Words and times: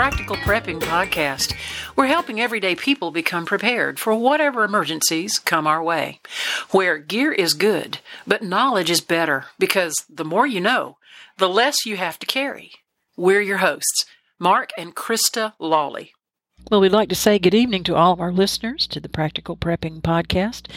Practical 0.00 0.36
Prepping 0.36 0.80
Podcast. 0.80 1.54
We're 1.94 2.06
helping 2.06 2.40
everyday 2.40 2.74
people 2.74 3.10
become 3.10 3.44
prepared 3.44 3.98
for 3.98 4.14
whatever 4.14 4.64
emergencies 4.64 5.38
come 5.38 5.66
our 5.66 5.82
way. 5.82 6.20
Where 6.70 6.96
gear 6.96 7.32
is 7.32 7.52
good, 7.52 7.98
but 8.26 8.42
knowledge 8.42 8.90
is 8.90 9.02
better 9.02 9.44
because 9.58 10.06
the 10.08 10.24
more 10.24 10.46
you 10.46 10.58
know, 10.58 10.96
the 11.36 11.50
less 11.50 11.84
you 11.84 11.98
have 11.98 12.18
to 12.20 12.26
carry. 12.26 12.72
We're 13.14 13.42
your 13.42 13.58
hosts, 13.58 14.06
Mark 14.38 14.70
and 14.78 14.96
Krista 14.96 15.52
Lawley. 15.58 16.14
Well, 16.70 16.80
we'd 16.80 16.92
like 16.92 17.10
to 17.10 17.14
say 17.14 17.38
good 17.38 17.54
evening 17.54 17.84
to 17.84 17.94
all 17.94 18.14
of 18.14 18.22
our 18.22 18.32
listeners 18.32 18.86
to 18.86 19.00
the 19.00 19.10
Practical 19.10 19.54
Prepping 19.54 20.00
Podcast 20.00 20.68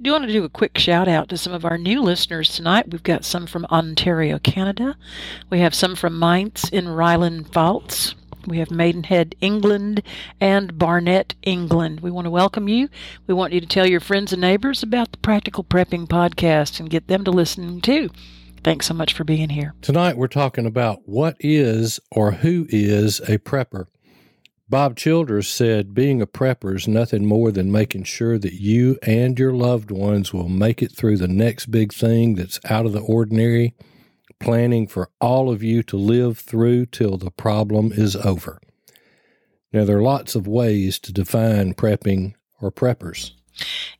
do 0.00 0.08
you 0.08 0.12
want 0.14 0.24
to 0.24 0.32
do 0.32 0.42
a 0.42 0.48
quick 0.48 0.78
shout 0.78 1.06
out 1.06 1.28
to 1.28 1.36
some 1.36 1.52
of 1.52 1.64
our 1.64 1.78
new 1.78 2.02
listeners 2.02 2.56
tonight. 2.56 2.90
We've 2.90 3.04
got 3.04 3.24
some 3.24 3.46
from 3.46 3.66
Ontario, 3.66 4.40
Canada. 4.40 4.96
We 5.48 5.60
have 5.60 5.76
some 5.76 5.94
from 5.94 6.18
Mainz 6.18 6.68
in 6.70 6.88
Ryland 6.88 7.52
Pfalz. 7.52 8.16
We 8.46 8.58
have 8.58 8.70
Maidenhead, 8.70 9.34
England, 9.40 10.02
and 10.40 10.78
Barnet, 10.78 11.34
England. 11.42 12.00
We 12.00 12.10
want 12.10 12.26
to 12.26 12.30
welcome 12.30 12.68
you. 12.68 12.88
We 13.26 13.34
want 13.34 13.52
you 13.52 13.60
to 13.60 13.66
tell 13.66 13.88
your 13.88 14.00
friends 14.00 14.32
and 14.32 14.40
neighbors 14.40 14.82
about 14.82 15.12
the 15.12 15.18
Practical 15.18 15.64
Prepping 15.64 16.06
Podcast 16.06 16.80
and 16.80 16.90
get 16.90 17.08
them 17.08 17.24
to 17.24 17.30
listen 17.30 17.80
too. 17.80 18.10
Thanks 18.64 18.86
so 18.86 18.94
much 18.94 19.12
for 19.12 19.24
being 19.24 19.48
here. 19.48 19.74
Tonight 19.82 20.16
we're 20.16 20.28
talking 20.28 20.66
about 20.66 21.00
what 21.06 21.36
is 21.40 21.98
or 22.10 22.32
who 22.32 22.66
is 22.68 23.20
a 23.20 23.38
prepper. 23.38 23.86
Bob 24.68 24.96
Childers 24.96 25.48
said, 25.48 25.92
Being 25.92 26.22
a 26.22 26.26
prepper 26.26 26.74
is 26.74 26.88
nothing 26.88 27.26
more 27.26 27.50
than 27.50 27.70
making 27.70 28.04
sure 28.04 28.38
that 28.38 28.54
you 28.54 28.98
and 29.02 29.38
your 29.38 29.52
loved 29.52 29.90
ones 29.90 30.32
will 30.32 30.48
make 30.48 30.82
it 30.82 30.92
through 30.92 31.18
the 31.18 31.28
next 31.28 31.70
big 31.70 31.92
thing 31.92 32.36
that's 32.36 32.58
out 32.70 32.86
of 32.86 32.92
the 32.92 33.00
ordinary, 33.00 33.74
planning 34.42 34.86
for 34.86 35.08
all 35.20 35.50
of 35.50 35.62
you 35.62 35.82
to 35.84 35.96
live 35.96 36.38
through 36.38 36.86
till 36.86 37.16
the 37.16 37.30
problem 37.30 37.92
is 37.92 38.16
over. 38.16 38.60
Now, 39.72 39.84
there 39.84 39.98
are 39.98 40.02
lots 40.02 40.34
of 40.34 40.46
ways 40.46 40.98
to 41.00 41.12
define 41.12 41.74
prepping 41.74 42.34
or 42.60 42.70
preppers. 42.70 43.32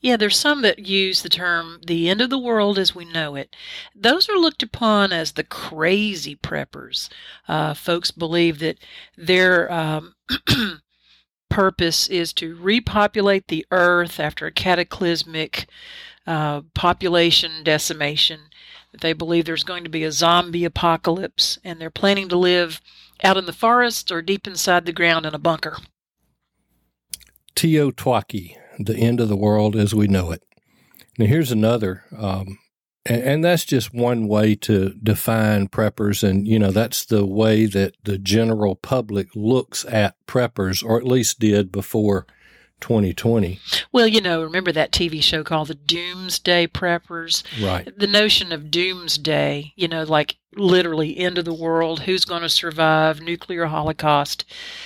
Yeah, 0.00 0.16
there's 0.16 0.38
some 0.38 0.62
that 0.62 0.80
use 0.80 1.22
the 1.22 1.28
term 1.28 1.80
the 1.86 2.08
end 2.08 2.20
of 2.20 2.30
the 2.30 2.38
world 2.38 2.78
as 2.78 2.94
we 2.94 3.04
know 3.04 3.36
it. 3.36 3.54
Those 3.94 4.28
are 4.28 4.38
looked 4.38 4.62
upon 4.62 5.12
as 5.12 5.32
the 5.32 5.44
crazy 5.44 6.36
preppers. 6.36 7.08
Uh, 7.46 7.74
folks 7.74 8.10
believe 8.10 8.58
that 8.60 8.78
their 9.16 9.70
um, 9.70 10.14
purpose 11.50 12.08
is 12.08 12.32
to 12.34 12.56
repopulate 12.56 13.48
the 13.48 13.66
earth 13.70 14.18
after 14.18 14.46
a 14.46 14.52
cataclysmic 14.52 15.66
uh, 16.26 16.62
population 16.74 17.62
decimation. 17.62 18.40
They 19.00 19.12
believe 19.12 19.44
there's 19.44 19.64
going 19.64 19.84
to 19.84 19.90
be 19.90 20.04
a 20.04 20.12
zombie 20.12 20.64
apocalypse, 20.64 21.58
and 21.64 21.80
they're 21.80 21.90
planning 21.90 22.28
to 22.28 22.36
live 22.36 22.80
out 23.24 23.36
in 23.36 23.46
the 23.46 23.52
forest 23.52 24.12
or 24.12 24.20
deep 24.20 24.46
inside 24.46 24.84
the 24.84 24.92
ground 24.92 25.26
in 25.26 25.34
a 25.34 25.38
bunker. 25.38 25.78
TEOTWAWKI 27.54 28.56
the 28.78 28.96
end 28.96 29.20
of 29.20 29.28
the 29.28 29.36
world 29.36 29.76
as 29.76 29.94
we 29.94 30.06
know 30.06 30.30
it. 30.30 30.42
Now, 31.18 31.26
here's 31.26 31.52
another, 31.52 32.04
um, 32.16 32.58
and, 33.04 33.22
and, 33.22 33.44
that's 33.44 33.64
just 33.64 33.92
one 33.92 34.28
way 34.28 34.54
to 34.56 34.94
define 35.02 35.68
preppers. 35.68 36.26
And, 36.26 36.46
you 36.46 36.58
know, 36.58 36.70
that's 36.70 37.04
the 37.04 37.26
way 37.26 37.66
that 37.66 37.96
the 38.04 38.16
general 38.16 38.76
public 38.76 39.28
looks 39.34 39.84
at 39.86 40.14
preppers, 40.26 40.84
or 40.84 40.98
at 40.98 41.06
least 41.06 41.40
did 41.40 41.72
before 41.72 42.26
2020. 42.82 43.58
Well, 43.92 44.06
you 44.06 44.20
know, 44.20 44.42
remember 44.42 44.72
that 44.72 44.92
TV 44.92 45.22
show 45.22 45.42
called 45.42 45.68
The 45.68 45.74
Doomsday 45.74 46.66
Preppers? 46.66 47.42
Right. 47.64 47.88
The 47.96 48.06
notion 48.06 48.52
of 48.52 48.70
doomsday, 48.70 49.72
you 49.76 49.88
know, 49.88 50.02
like 50.02 50.36
literally 50.54 51.16
end 51.16 51.38
of 51.38 51.46
the 51.46 51.54
world, 51.54 52.00
who's 52.00 52.26
going 52.26 52.42
to 52.42 52.48
survive, 52.48 53.22
nuclear 53.22 53.66
holocaust, 53.66 54.44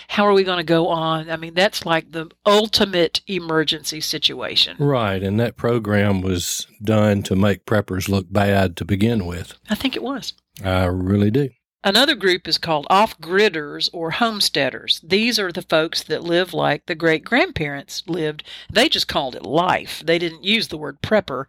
how 0.08 0.24
are 0.24 0.32
we 0.32 0.44
going 0.44 0.58
to 0.58 0.64
go 0.64 0.88
on? 0.88 1.28
I 1.28 1.36
mean, 1.36 1.54
that's 1.54 1.84
like 1.84 2.12
the 2.12 2.30
ultimate 2.44 3.20
emergency 3.26 4.00
situation. 4.00 4.76
Right. 4.78 5.22
And 5.22 5.40
that 5.40 5.56
program 5.56 6.20
was 6.20 6.66
done 6.82 7.22
to 7.24 7.34
make 7.34 7.66
preppers 7.66 8.08
look 8.08 8.26
bad 8.30 8.76
to 8.76 8.84
begin 8.84 9.26
with. 9.26 9.54
I 9.68 9.74
think 9.74 9.96
it 9.96 10.02
was. 10.02 10.34
I 10.64 10.84
really 10.84 11.30
do. 11.30 11.50
Another 11.86 12.16
group 12.16 12.48
is 12.48 12.58
called 12.58 12.84
off 12.90 13.16
gridders 13.20 13.88
or 13.92 14.10
homesteaders. 14.10 15.00
These 15.04 15.38
are 15.38 15.52
the 15.52 15.62
folks 15.62 16.02
that 16.02 16.24
live 16.24 16.52
like 16.52 16.86
the 16.86 16.96
great 16.96 17.22
grandparents 17.22 18.02
lived. 18.08 18.42
They 18.68 18.88
just 18.88 19.06
called 19.06 19.36
it 19.36 19.44
life. 19.44 20.02
They 20.04 20.18
didn't 20.18 20.42
use 20.42 20.66
the 20.66 20.76
word 20.76 21.00
prepper. 21.00 21.44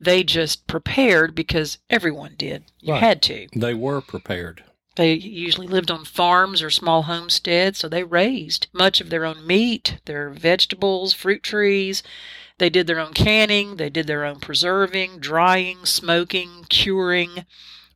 They 0.00 0.24
just 0.24 0.66
prepared 0.66 1.34
because 1.34 1.76
everyone 1.90 2.36
did. 2.38 2.64
You 2.80 2.94
right. 2.94 3.02
had 3.02 3.20
to. 3.24 3.48
They 3.54 3.74
were 3.74 4.00
prepared. 4.00 4.64
They 4.96 5.12
usually 5.12 5.66
lived 5.66 5.90
on 5.90 6.06
farms 6.06 6.62
or 6.62 6.70
small 6.70 7.02
homesteads, 7.02 7.80
so 7.80 7.86
they 7.86 8.02
raised 8.02 8.68
much 8.72 9.02
of 9.02 9.10
their 9.10 9.26
own 9.26 9.46
meat, 9.46 9.98
their 10.06 10.30
vegetables, 10.30 11.12
fruit 11.12 11.42
trees. 11.42 12.02
They 12.56 12.70
did 12.70 12.86
their 12.86 12.98
own 12.98 13.12
canning, 13.12 13.76
they 13.76 13.90
did 13.90 14.06
their 14.06 14.24
own 14.24 14.40
preserving, 14.40 15.18
drying, 15.18 15.84
smoking, 15.84 16.64
curing 16.70 17.44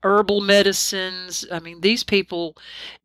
herbal 0.07 0.41
medicines. 0.41 1.45
I 1.51 1.59
mean, 1.59 1.81
these 1.81 2.05
people 2.05 2.57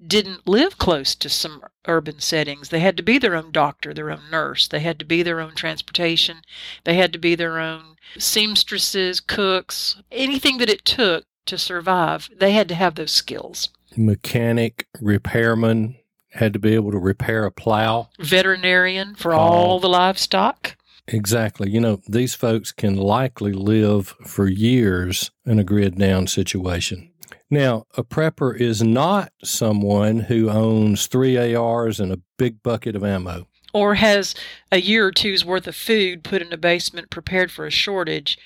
didn't 0.06 0.48
live 0.48 0.78
close 0.78 1.16
to 1.16 1.30
some 1.30 1.64
urban 1.88 2.20
settings. 2.20 2.70
They 2.70 2.80
had 2.80 2.96
to 2.98 3.04
be 3.04 3.18
their 3.18 3.36
own 3.36 3.52
doctor, 3.52 3.94
their 3.94 4.12
own 4.12 4.30
nurse. 4.32 4.68
They 4.68 4.82
had 4.82 5.00
to 5.00 5.06
be 5.06 5.24
their 5.24 5.40
own 5.40 5.56
transportation. 5.56 6.38
They 6.84 6.94
had 6.94 7.12
to 7.14 7.20
be 7.20 7.36
their 7.36 7.60
own 7.60 7.96
seamstresses, 8.18 9.20
cooks, 9.20 10.02
anything 10.12 10.58
that 10.60 10.70
it 10.70 10.86
took 10.86 11.26
to 11.48 11.58
survive. 11.58 12.30
They 12.38 12.52
had 12.52 12.68
to 12.70 12.76
have 12.76 12.96
those 12.96 13.12
skills. 13.12 13.70
Mechanic, 13.98 14.88
repairman, 15.02 15.98
had 16.34 16.54
to 16.54 16.60
be 16.60 16.76
able 16.76 16.92
to 16.92 16.98
repair 16.98 17.46
a 17.46 17.52
plow. 17.52 18.10
Veterinarian 18.20 19.16
for 19.16 19.34
all 19.34 19.80
the 19.80 19.90
livestock. 19.90 20.78
Exactly. 21.14 21.70
You 21.70 21.82
know, 21.82 22.02
these 22.08 22.34
folks 22.34 22.72
can 22.72 22.96
likely 22.96 23.52
live 23.52 24.16
for 24.26 24.48
years 24.48 25.32
in 25.46 25.60
a 25.60 25.64
grid 25.64 25.98
down 25.98 26.28
situation. 26.28 27.12
Now, 27.50 27.86
a 27.98 28.04
prepper 28.04 28.58
is 28.58 28.82
not 28.82 29.34
someone 29.44 30.22
who 30.22 30.50
owns 30.50 31.08
three 31.08 31.38
ARs 31.54 32.00
and 32.00 32.14
a 32.14 32.22
big 32.38 32.64
bucket 32.64 32.96
of 32.96 33.04
ammo. 33.04 33.48
Or 33.74 33.96
has 33.96 34.36
a 34.72 34.80
year 34.80 35.08
or 35.08 35.12
two's 35.12 35.44
worth 35.44 35.68
of 35.68 35.76
food 35.76 36.24
put 36.24 36.42
in 36.42 36.54
a 36.54 36.58
basement 36.58 37.10
prepared 37.10 37.52
for 37.52 37.66
a 37.66 37.72
shortage. 37.72 38.38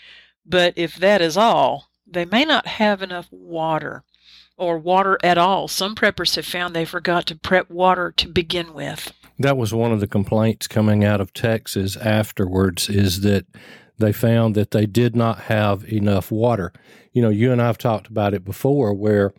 But 0.45 0.73
if 0.75 0.95
that 0.95 1.21
is 1.21 1.37
all, 1.37 1.89
they 2.07 2.25
may 2.25 2.45
not 2.45 2.65
have 2.67 3.01
enough 3.01 3.27
water 3.31 4.03
or 4.57 4.77
water 4.77 5.17
at 5.23 5.37
all. 5.37 5.67
Some 5.67 5.95
preppers 5.95 6.35
have 6.35 6.45
found 6.45 6.75
they 6.75 6.85
forgot 6.85 7.25
to 7.27 7.35
prep 7.35 7.69
water 7.69 8.13
to 8.17 8.27
begin 8.27 8.73
with. 8.73 9.11
That 9.37 9.57
was 9.57 9.73
one 9.73 9.91
of 9.91 9.99
the 9.99 10.07
complaints 10.07 10.67
coming 10.67 11.03
out 11.03 11.19
of 11.19 11.33
Texas 11.33 11.97
afterwards 11.97 12.89
is 12.89 13.21
that 13.21 13.45
they 13.97 14.13
found 14.13 14.55
that 14.55 14.71
they 14.71 14.85
did 14.85 15.15
not 15.15 15.41
have 15.41 15.83
enough 15.91 16.31
water. 16.31 16.71
You 17.11 17.21
know, 17.21 17.29
you 17.29 17.51
and 17.51 17.61
I 17.61 17.67
have 17.67 17.77
talked 17.77 18.07
about 18.07 18.33
it 18.33 18.45
before 18.45 18.93
where 18.93 19.33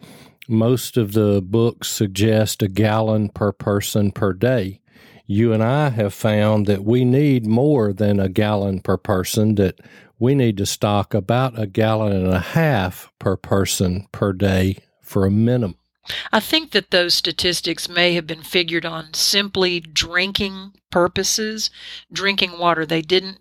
most 0.49 0.97
of 0.97 1.13
the 1.13 1.43
books 1.43 1.89
suggest 1.89 2.63
a 2.63 2.69
gallon 2.69 3.31
per 3.31 3.53
person 3.53 4.13
per 4.13 4.33
day. 4.33 4.81
You 5.27 5.53
and 5.53 5.63
I 5.63 5.89
have 5.91 6.15
found 6.15 6.67
that 6.67 6.85
we 6.85 7.05
need 7.05 7.47
more 7.47 7.93
than 7.93 8.21
a 8.21 8.29
gallon 8.29 8.81
per 8.81 8.97
person, 8.97 9.57
that 9.57 9.81
we 10.19 10.35
need 10.35 10.57
to 10.59 10.67
stock 10.67 11.15
about 11.15 11.59
a 11.59 11.67
gallon 11.67 12.13
and 12.13 12.33
a 12.33 12.39
half 12.39 13.11
per 13.19 13.37
person 13.37 14.07
per 14.13 14.33
day 14.33 14.79
for 15.07 15.25
a 15.25 15.31
minimum. 15.31 15.77
I 16.33 16.41
think 16.41 16.71
that 16.71 16.91
those 16.91 17.15
statistics 17.15 17.89
may 17.89 18.15
have 18.15 18.27
been 18.27 18.43
figured 18.43 18.87
on 18.87 19.13
simply 19.15 19.81
drinking 19.81 20.73
purposes, 20.91 21.71
drinking 22.13 22.59
water. 22.59 22.87
They 22.87 23.03
didn't 23.03 23.39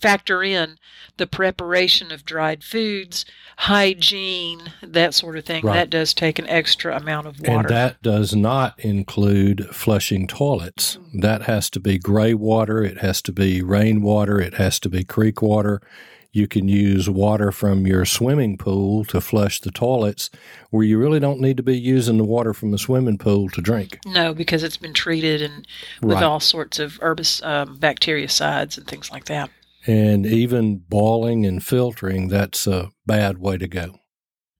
factor 0.00 0.42
in 0.42 0.78
the 1.18 1.26
preparation 1.26 2.10
of 2.10 2.24
dried 2.24 2.64
foods, 2.64 3.26
hygiene, 3.58 4.72
that 4.82 5.14
sort 5.14 5.36
of 5.36 5.44
thing. 5.44 5.64
Right. 5.64 5.74
That 5.74 5.90
does 5.90 6.14
take 6.14 6.38
an 6.38 6.48
extra 6.48 6.96
amount 6.96 7.26
of 7.26 7.38
water. 7.40 7.52
And 7.52 7.68
that 7.68 8.02
does 8.02 8.34
not 8.34 8.80
include 8.80 9.68
flushing 9.74 10.26
toilets. 10.26 10.96
Mm-hmm. 10.96 11.20
That 11.20 11.42
has 11.42 11.68
to 11.70 11.80
be 11.80 11.98
gray 11.98 12.34
water, 12.34 12.82
it 12.82 12.98
has 12.98 13.20
to 13.22 13.32
be 13.32 13.62
rainwater, 13.62 14.40
it 14.40 14.54
has 14.54 14.80
to 14.80 14.88
be 14.88 15.04
creek 15.04 15.42
water. 15.42 15.82
You 16.32 16.46
can 16.46 16.68
use 16.68 17.10
water 17.10 17.50
from 17.50 17.86
your 17.86 18.04
swimming 18.04 18.56
pool 18.56 19.04
to 19.06 19.20
flush 19.20 19.60
the 19.60 19.72
toilets, 19.72 20.30
where 20.70 20.84
you 20.84 20.96
really 20.96 21.18
don't 21.18 21.40
need 21.40 21.56
to 21.56 21.62
be 21.62 21.78
using 21.78 22.18
the 22.18 22.24
water 22.24 22.54
from 22.54 22.70
the 22.70 22.78
swimming 22.78 23.18
pool 23.18 23.48
to 23.50 23.60
drink. 23.60 23.98
No, 24.06 24.32
because 24.32 24.62
it's 24.62 24.76
been 24.76 24.94
treated 24.94 25.42
and 25.42 25.66
with 26.00 26.14
right. 26.14 26.22
all 26.22 26.38
sorts 26.38 26.78
of 26.78 27.00
herbis, 27.00 27.44
um, 27.44 27.78
bactericides 27.78 28.78
and 28.78 28.86
things 28.86 29.10
like 29.10 29.24
that. 29.24 29.50
And 29.86 30.24
even 30.24 30.76
boiling 30.76 31.46
and 31.46 31.64
filtering, 31.64 32.28
that's 32.28 32.66
a 32.66 32.90
bad 33.06 33.38
way 33.38 33.58
to 33.58 33.66
go. 33.66 33.98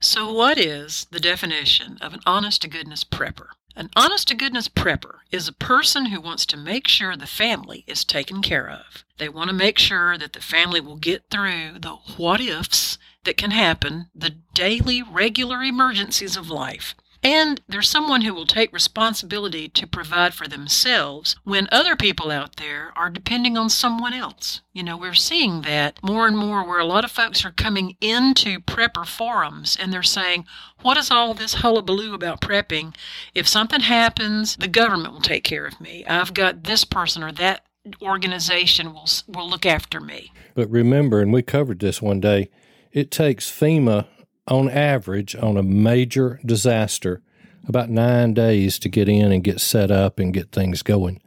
So, 0.00 0.32
what 0.32 0.58
is 0.58 1.06
the 1.10 1.20
definition 1.20 1.98
of 2.00 2.14
an 2.14 2.20
honest 2.24 2.62
to 2.62 2.68
goodness 2.68 3.04
prepper? 3.04 3.48
An 3.76 3.88
honest 3.94 4.28
to 4.28 4.34
goodness 4.34 4.68
prepper 4.68 5.20
is 5.30 5.46
a 5.46 5.52
person 5.52 6.06
who 6.06 6.20
wants 6.20 6.44
to 6.46 6.56
make 6.56 6.88
sure 6.88 7.16
the 7.16 7.26
family 7.26 7.84
is 7.86 8.04
taken 8.04 8.42
care 8.42 8.68
of. 8.68 9.04
They 9.18 9.28
want 9.28 9.48
to 9.48 9.54
make 9.54 9.78
sure 9.78 10.18
that 10.18 10.32
the 10.32 10.40
family 10.40 10.80
will 10.80 10.96
get 10.96 11.30
through 11.30 11.78
the 11.78 11.96
what 12.16 12.40
ifs 12.40 12.98
that 13.24 13.36
can 13.36 13.52
happen, 13.52 14.10
the 14.14 14.34
daily 14.54 15.02
regular 15.02 15.62
emergencies 15.62 16.36
of 16.36 16.50
life. 16.50 16.94
And 17.22 17.60
there's 17.68 17.88
someone 17.88 18.22
who 18.22 18.32
will 18.32 18.46
take 18.46 18.72
responsibility 18.72 19.68
to 19.68 19.86
provide 19.86 20.32
for 20.32 20.48
themselves 20.48 21.36
when 21.44 21.68
other 21.70 21.94
people 21.94 22.30
out 22.30 22.56
there 22.56 22.92
are 22.96 23.10
depending 23.10 23.58
on 23.58 23.68
someone 23.68 24.14
else. 24.14 24.62
You 24.72 24.82
know, 24.82 24.96
we're 24.96 25.12
seeing 25.12 25.60
that 25.62 26.02
more 26.02 26.26
and 26.26 26.36
more 26.36 26.66
where 26.66 26.78
a 26.78 26.86
lot 26.86 27.04
of 27.04 27.10
folks 27.10 27.44
are 27.44 27.50
coming 27.50 27.96
into 28.00 28.60
prepper 28.60 29.06
forums 29.06 29.76
and 29.78 29.92
they're 29.92 30.02
saying, 30.02 30.46
What 30.80 30.96
is 30.96 31.10
all 31.10 31.34
this 31.34 31.54
hullabaloo 31.54 32.14
about 32.14 32.40
prepping? 32.40 32.94
If 33.34 33.46
something 33.46 33.80
happens, 33.80 34.56
the 34.56 34.68
government 34.68 35.12
will 35.12 35.20
take 35.20 35.44
care 35.44 35.66
of 35.66 35.78
me. 35.80 36.06
I've 36.06 36.32
got 36.32 36.64
this 36.64 36.84
person 36.84 37.22
or 37.22 37.32
that 37.32 37.66
organization 38.00 38.94
will 38.94 39.08
will 39.28 39.48
look 39.48 39.66
after 39.66 40.00
me. 40.00 40.32
But 40.54 40.70
remember, 40.70 41.20
and 41.20 41.32
we 41.32 41.42
covered 41.42 41.80
this 41.80 42.00
one 42.00 42.20
day, 42.20 42.50
it 42.92 43.10
takes 43.10 43.50
FEMA 43.50 44.06
on 44.48 44.68
average 44.68 45.34
on 45.36 45.56
a 45.56 45.62
major 45.62 46.40
disaster 46.44 47.22
about 47.66 47.90
nine 47.90 48.34
days 48.34 48.78
to 48.78 48.88
get 48.88 49.08
in 49.08 49.32
and 49.32 49.44
get 49.44 49.60
set 49.60 49.90
up 49.90 50.18
and 50.18 50.34
get 50.34 50.50
things 50.50 50.82
going. 50.82 51.20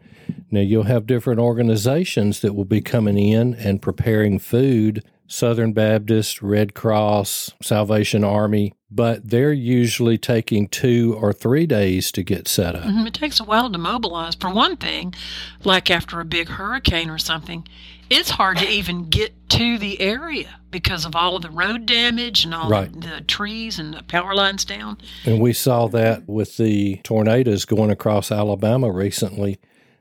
Now, 0.50 0.62
you'll 0.62 0.84
have 0.84 1.08
different 1.08 1.40
organizations 1.40 2.42
that 2.42 2.54
will 2.54 2.66
be 2.66 2.82
coming 2.82 3.18
in 3.18 3.54
and 3.56 3.82
preparing 3.82 4.40
food 4.40 5.04
Southern 5.28 5.74
Baptist, 5.74 6.42
Red 6.42 6.74
Cross, 6.74 7.52
Salvation 7.62 8.24
Army, 8.24 8.74
but 8.92 9.28
they're 9.28 9.54
usually 9.54 10.18
taking 10.18 10.68
two 10.68 11.18
or 11.20 11.34
three 11.34 11.66
days 11.66 12.12
to 12.12 12.24
get 12.24 12.48
set 12.48 12.76
up. 12.76 12.84
Mm-hmm. 12.84 13.08
It 13.08 13.14
takes 13.16 13.40
a 13.40 13.44
while 13.44 13.72
to 13.72 13.78
mobilize. 13.78 14.36
For 14.36 14.52
one 14.52 14.78
thing, 14.78 15.16
like 15.64 15.90
after 15.90 16.20
a 16.20 16.26
big 16.26 16.50
hurricane 16.50 17.10
or 17.10 17.18
something, 17.18 17.68
it's 18.10 18.30
hard 18.30 18.58
to 18.58 18.68
even 18.68 19.10
get 19.10 19.50
to 19.50 19.78
the 19.78 20.00
area 20.02 20.60
because 20.72 21.06
of 21.06 21.16
all 21.16 21.36
of 21.36 21.42
the 21.42 21.50
road 21.50 21.86
damage 21.86 22.46
and 22.46 22.54
all 22.54 22.70
right. 22.70 22.92
the, 22.92 23.08
the, 23.08 23.22
trees 23.22 23.80
and 23.80 23.94
the 23.94 24.04
power 24.04 24.34
lines 24.34 24.66
down. 24.66 24.98
And 25.26 25.40
we 25.40 25.54
saw 25.54 25.88
that 25.90 26.28
with 26.28 26.58
the 26.58 26.98
tornadoes 27.04 27.66
going 27.66 27.92
across 27.92 28.32
Alabama 28.32 28.92
recently. 28.92 29.60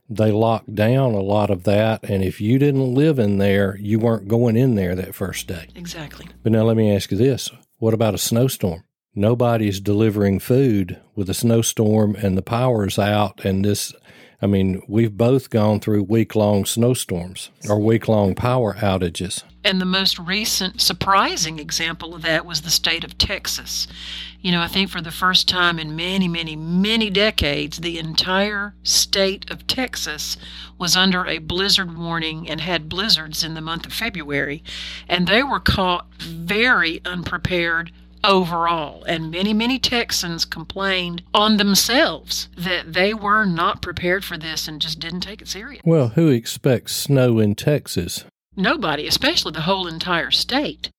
They 0.08 0.31
locked 0.31 0.75
down 0.75 1.14
a 1.14 1.20
lot 1.20 1.49
of 1.49 1.64
that, 1.64 2.02
and 2.04 2.22
if 2.22 2.40
you 2.40 2.58
didn't 2.58 2.94
live 2.94 3.19
in 3.19 3.38
there, 3.38 3.78
you 3.78 3.99
weren't 3.99 4.28
going 4.28 4.56
in 4.56 4.75
there 4.75 4.94
that 4.94 5.14
first 5.14 5.46
day. 5.46 5.69
Exactly. 5.75 6.26
But 6.43 6.52
now 6.52 6.64
let 6.64 6.76
me 6.76 6.94
ask 6.94 7.10
you 7.10 7.16
this 7.16 7.50
what 7.78 7.94
about 7.94 8.14
a 8.14 8.19
snowstorm? 8.19 8.84
Nobody's 9.14 9.81
delivering 9.81 10.38
food 10.38 11.00
with 11.14 11.28
a 11.28 11.34
snowstorm 11.34 12.14
and 12.16 12.37
the 12.37 12.43
power's 12.43 12.98
out, 12.98 13.44
and 13.44 13.64
this 13.64 13.94
I 14.42 14.46
mean, 14.48 14.82
we've 14.88 15.16
both 15.16 15.50
gone 15.50 15.78
through 15.78 16.02
week 16.02 16.34
long 16.34 16.64
snowstorms 16.64 17.50
or 17.68 17.78
week 17.78 18.08
long 18.08 18.34
power 18.34 18.74
outages. 18.74 19.44
And 19.64 19.80
the 19.80 19.86
most 19.86 20.18
recent 20.18 20.80
surprising 20.80 21.60
example 21.60 22.12
of 22.12 22.22
that 22.22 22.44
was 22.44 22.62
the 22.62 22.70
state 22.70 23.04
of 23.04 23.16
Texas. 23.16 23.86
You 24.40 24.50
know, 24.50 24.60
I 24.60 24.66
think 24.66 24.90
for 24.90 25.00
the 25.00 25.12
first 25.12 25.48
time 25.48 25.78
in 25.78 25.94
many, 25.94 26.26
many, 26.26 26.56
many 26.56 27.08
decades, 27.08 27.78
the 27.78 28.00
entire 28.00 28.74
state 28.82 29.48
of 29.48 29.68
Texas 29.68 30.36
was 30.76 30.96
under 30.96 31.24
a 31.24 31.38
blizzard 31.38 31.96
warning 31.96 32.50
and 32.50 32.60
had 32.60 32.88
blizzards 32.88 33.44
in 33.44 33.54
the 33.54 33.60
month 33.60 33.86
of 33.86 33.92
February. 33.92 34.64
And 35.08 35.28
they 35.28 35.44
were 35.44 35.60
caught 35.60 36.12
very 36.18 37.00
unprepared 37.04 37.92
overall. 38.24 39.04
And 39.04 39.30
many, 39.30 39.52
many 39.52 39.78
Texans 39.78 40.44
complained 40.44 41.22
on 41.34 41.56
themselves 41.56 42.48
that 42.56 42.92
they 42.92 43.14
were 43.14 43.44
not 43.44 43.82
prepared 43.82 44.24
for 44.24 44.38
this 44.38 44.69
and 44.69 44.80
just 44.80 45.00
didn't 45.00 45.20
take 45.20 45.42
it 45.42 45.48
serious. 45.48 45.82
Well, 45.84 46.08
who 46.08 46.28
expects 46.28 46.94
snow 46.94 47.38
in 47.38 47.54
Texas? 47.54 48.24
Nobody, 48.56 49.06
especially 49.06 49.52
the 49.52 49.62
whole 49.62 49.86
entire 49.86 50.30
state. 50.30 50.90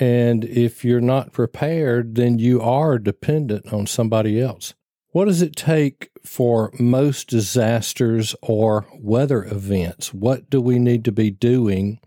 And 0.00 0.44
if 0.44 0.84
you're 0.84 1.00
not 1.00 1.32
prepared, 1.32 2.14
then 2.14 2.38
you 2.38 2.60
are 2.60 2.98
dependent 2.98 3.72
on 3.72 3.86
somebody 3.86 4.40
else. 4.40 4.74
What 5.10 5.24
does 5.24 5.42
it 5.42 5.56
take 5.56 6.10
for 6.24 6.70
most 6.78 7.28
disasters 7.28 8.36
or 8.42 8.86
weather 8.94 9.44
events? 9.44 10.12
What 10.12 10.50
do 10.50 10.60
we 10.60 10.78
need 10.78 11.04
to 11.06 11.12
be 11.12 11.30
doing 11.30 11.98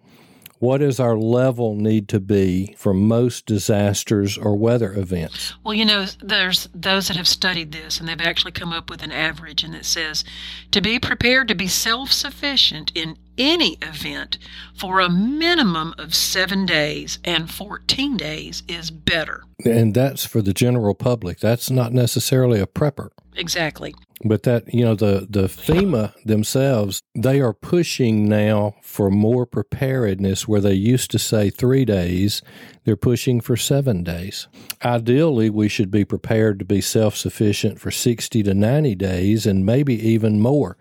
what 0.61 0.77
does 0.77 0.99
our 0.99 1.17
level 1.17 1.73
need 1.73 2.07
to 2.07 2.19
be 2.19 2.75
for 2.77 2.93
most 2.93 3.47
disasters 3.47 4.37
or 4.37 4.55
weather 4.55 4.93
events? 4.93 5.55
Well, 5.63 5.73
you 5.73 5.85
know, 5.85 6.05
there's 6.21 6.69
those 6.71 7.07
that 7.07 7.17
have 7.17 7.27
studied 7.27 7.71
this 7.71 7.99
and 7.99 8.07
they've 8.07 8.21
actually 8.21 8.51
come 8.51 8.71
up 8.71 8.87
with 8.87 9.01
an 9.01 9.11
average, 9.11 9.63
and 9.63 9.73
it 9.73 9.85
says 9.85 10.23
to 10.69 10.79
be 10.79 10.99
prepared 10.99 11.47
to 11.47 11.55
be 11.55 11.65
self 11.65 12.11
sufficient 12.11 12.91
in 12.93 13.17
any 13.39 13.79
event 13.81 14.37
for 14.77 14.99
a 14.99 15.09
minimum 15.09 15.95
of 15.97 16.13
seven 16.13 16.67
days 16.67 17.17
and 17.25 17.49
14 17.49 18.15
days 18.15 18.61
is 18.67 18.91
better. 18.91 19.43
And 19.65 19.95
that's 19.95 20.27
for 20.27 20.43
the 20.43 20.53
general 20.53 20.93
public. 20.93 21.39
That's 21.39 21.71
not 21.71 21.91
necessarily 21.91 22.59
a 22.59 22.67
prepper. 22.67 23.09
Exactly. 23.35 23.95
But 24.23 24.43
that, 24.43 24.71
you 24.73 24.85
know, 24.85 24.93
the, 24.93 25.25
the 25.29 25.47
FEMA 25.47 26.13
themselves, 26.23 27.01
they 27.15 27.41
are 27.41 27.53
pushing 27.53 28.29
now 28.29 28.75
for 28.83 29.09
more 29.09 29.45
preparedness 29.45 30.47
where 30.47 30.61
they 30.61 30.73
used 30.73 31.09
to 31.11 31.19
say 31.19 31.49
three 31.49 31.85
days, 31.85 32.43
they're 32.83 32.95
pushing 32.95 33.41
for 33.41 33.57
seven 33.57 34.03
days. 34.03 34.47
Ideally, 34.83 35.49
we 35.49 35.67
should 35.67 35.89
be 35.89 36.05
prepared 36.05 36.59
to 36.59 36.65
be 36.65 36.81
self 36.81 37.15
sufficient 37.15 37.79
for 37.79 37.89
60 37.89 38.43
to 38.43 38.53
90 38.53 38.95
days 38.95 39.45
and 39.47 39.65
maybe 39.65 39.95
even 39.95 40.39
more. 40.39 40.77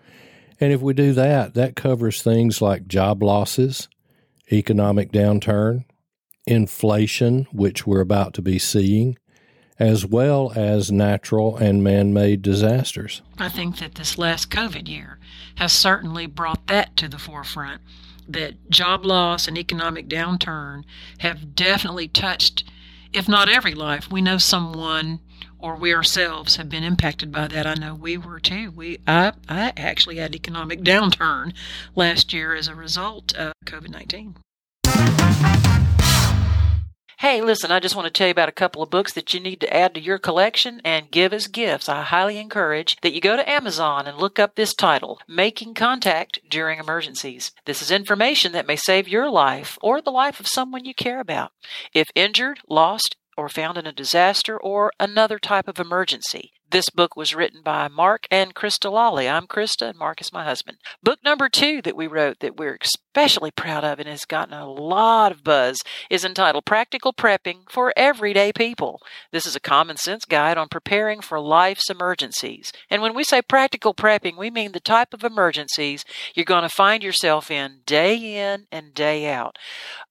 And 0.60 0.72
if 0.72 0.82
we 0.82 0.92
do 0.92 1.14
that, 1.14 1.54
that 1.54 1.76
covers 1.76 2.22
things 2.22 2.60
like 2.60 2.86
job 2.86 3.22
losses, 3.22 3.88
economic 4.52 5.10
downturn, 5.10 5.84
inflation, 6.46 7.46
which 7.52 7.86
we're 7.86 8.00
about 8.00 8.34
to 8.34 8.42
be 8.42 8.58
seeing, 8.58 9.16
as 9.80 10.04
well 10.04 10.52
as 10.54 10.92
natural 10.92 11.56
and 11.56 11.82
man 11.82 12.12
made 12.12 12.42
disasters. 12.42 13.22
I 13.38 13.48
think 13.48 13.78
that 13.78 13.94
this 13.94 14.18
last 14.18 14.50
COVID 14.50 14.86
year 14.86 15.18
has 15.56 15.72
certainly 15.72 16.26
brought 16.26 16.66
that 16.66 16.96
to 16.98 17.08
the 17.08 17.18
forefront. 17.18 17.80
That 18.28 18.70
job 18.70 19.04
loss 19.04 19.48
and 19.48 19.58
economic 19.58 20.06
downturn 20.06 20.84
have 21.18 21.56
definitely 21.56 22.06
touched, 22.06 22.62
if 23.12 23.26
not 23.26 23.48
every 23.48 23.74
life, 23.74 24.12
we 24.12 24.20
know 24.20 24.38
someone 24.38 25.20
or 25.58 25.76
we 25.76 25.94
ourselves 25.94 26.56
have 26.56 26.68
been 26.68 26.84
impacted 26.84 27.32
by 27.32 27.48
that. 27.48 27.66
I 27.66 27.74
know 27.74 27.94
we 27.94 28.16
were 28.16 28.38
too. 28.38 28.70
We 28.70 28.98
I 29.06 29.32
I 29.48 29.72
actually 29.76 30.16
had 30.16 30.34
economic 30.34 30.82
downturn 30.82 31.52
last 31.96 32.32
year 32.32 32.54
as 32.54 32.68
a 32.68 32.74
result 32.74 33.34
of 33.34 33.52
COVID 33.66 33.90
nineteen. 33.90 34.36
Hey, 37.20 37.42
listen, 37.42 37.70
I 37.70 37.80
just 37.80 37.94
want 37.94 38.06
to 38.06 38.10
tell 38.10 38.28
you 38.28 38.30
about 38.30 38.48
a 38.48 38.52
couple 38.52 38.82
of 38.82 38.88
books 38.88 39.12
that 39.12 39.34
you 39.34 39.40
need 39.40 39.60
to 39.60 39.70
add 39.70 39.92
to 39.92 40.00
your 40.00 40.18
collection 40.18 40.80
and 40.86 41.10
give 41.10 41.34
as 41.34 41.48
gifts. 41.48 41.86
I 41.86 42.00
highly 42.00 42.38
encourage 42.38 42.96
that 43.02 43.12
you 43.12 43.20
go 43.20 43.36
to 43.36 43.46
Amazon 43.46 44.06
and 44.06 44.16
look 44.16 44.38
up 44.38 44.54
this 44.54 44.72
title, 44.72 45.20
Making 45.28 45.74
Contact 45.74 46.38
During 46.48 46.78
Emergencies. 46.78 47.52
This 47.66 47.82
is 47.82 47.90
information 47.90 48.52
that 48.52 48.66
may 48.66 48.76
save 48.76 49.06
your 49.06 49.28
life 49.28 49.76
or 49.82 50.00
the 50.00 50.10
life 50.10 50.40
of 50.40 50.46
someone 50.46 50.86
you 50.86 50.94
care 50.94 51.20
about. 51.20 51.52
If 51.92 52.08
injured, 52.14 52.60
lost, 52.70 53.16
or 53.36 53.50
found 53.50 53.76
in 53.76 53.86
a 53.86 53.92
disaster 53.92 54.58
or 54.58 54.90
another 54.98 55.38
type 55.38 55.68
of 55.68 55.78
emergency. 55.78 56.52
This 56.70 56.88
book 56.88 57.16
was 57.16 57.34
written 57.34 57.62
by 57.62 57.88
Mark 57.88 58.28
and 58.30 58.54
Krista 58.54 58.92
Lawley. 58.92 59.28
I'm 59.28 59.48
Krista, 59.48 59.88
and 59.88 59.98
Mark 59.98 60.20
is 60.20 60.32
my 60.32 60.44
husband. 60.44 60.78
Book 61.02 61.18
number 61.24 61.48
two 61.48 61.82
that 61.82 61.96
we 61.96 62.06
wrote 62.06 62.38
that 62.38 62.56
we're 62.56 62.78
especially 62.80 63.50
proud 63.50 63.82
of 63.82 63.98
and 63.98 64.08
has 64.08 64.24
gotten 64.24 64.54
a 64.54 64.70
lot 64.70 65.32
of 65.32 65.42
buzz 65.42 65.80
is 66.10 66.24
entitled 66.24 66.64
Practical 66.64 67.12
Prepping 67.12 67.68
for 67.68 67.92
Everyday 67.96 68.52
People. 68.52 69.00
This 69.32 69.46
is 69.46 69.56
a 69.56 69.60
common 69.60 69.96
sense 69.96 70.24
guide 70.24 70.56
on 70.56 70.68
preparing 70.68 71.20
for 71.20 71.40
life's 71.40 71.90
emergencies. 71.90 72.72
And 72.88 73.02
when 73.02 73.14
we 73.16 73.24
say 73.24 73.42
practical 73.42 73.92
prepping, 73.92 74.38
we 74.38 74.48
mean 74.48 74.70
the 74.70 74.78
type 74.78 75.12
of 75.12 75.24
emergencies 75.24 76.04
you're 76.36 76.44
going 76.44 76.62
to 76.62 76.68
find 76.68 77.02
yourself 77.02 77.50
in 77.50 77.80
day 77.84 78.14
in 78.14 78.66
and 78.70 78.94
day 78.94 79.28
out. 79.28 79.56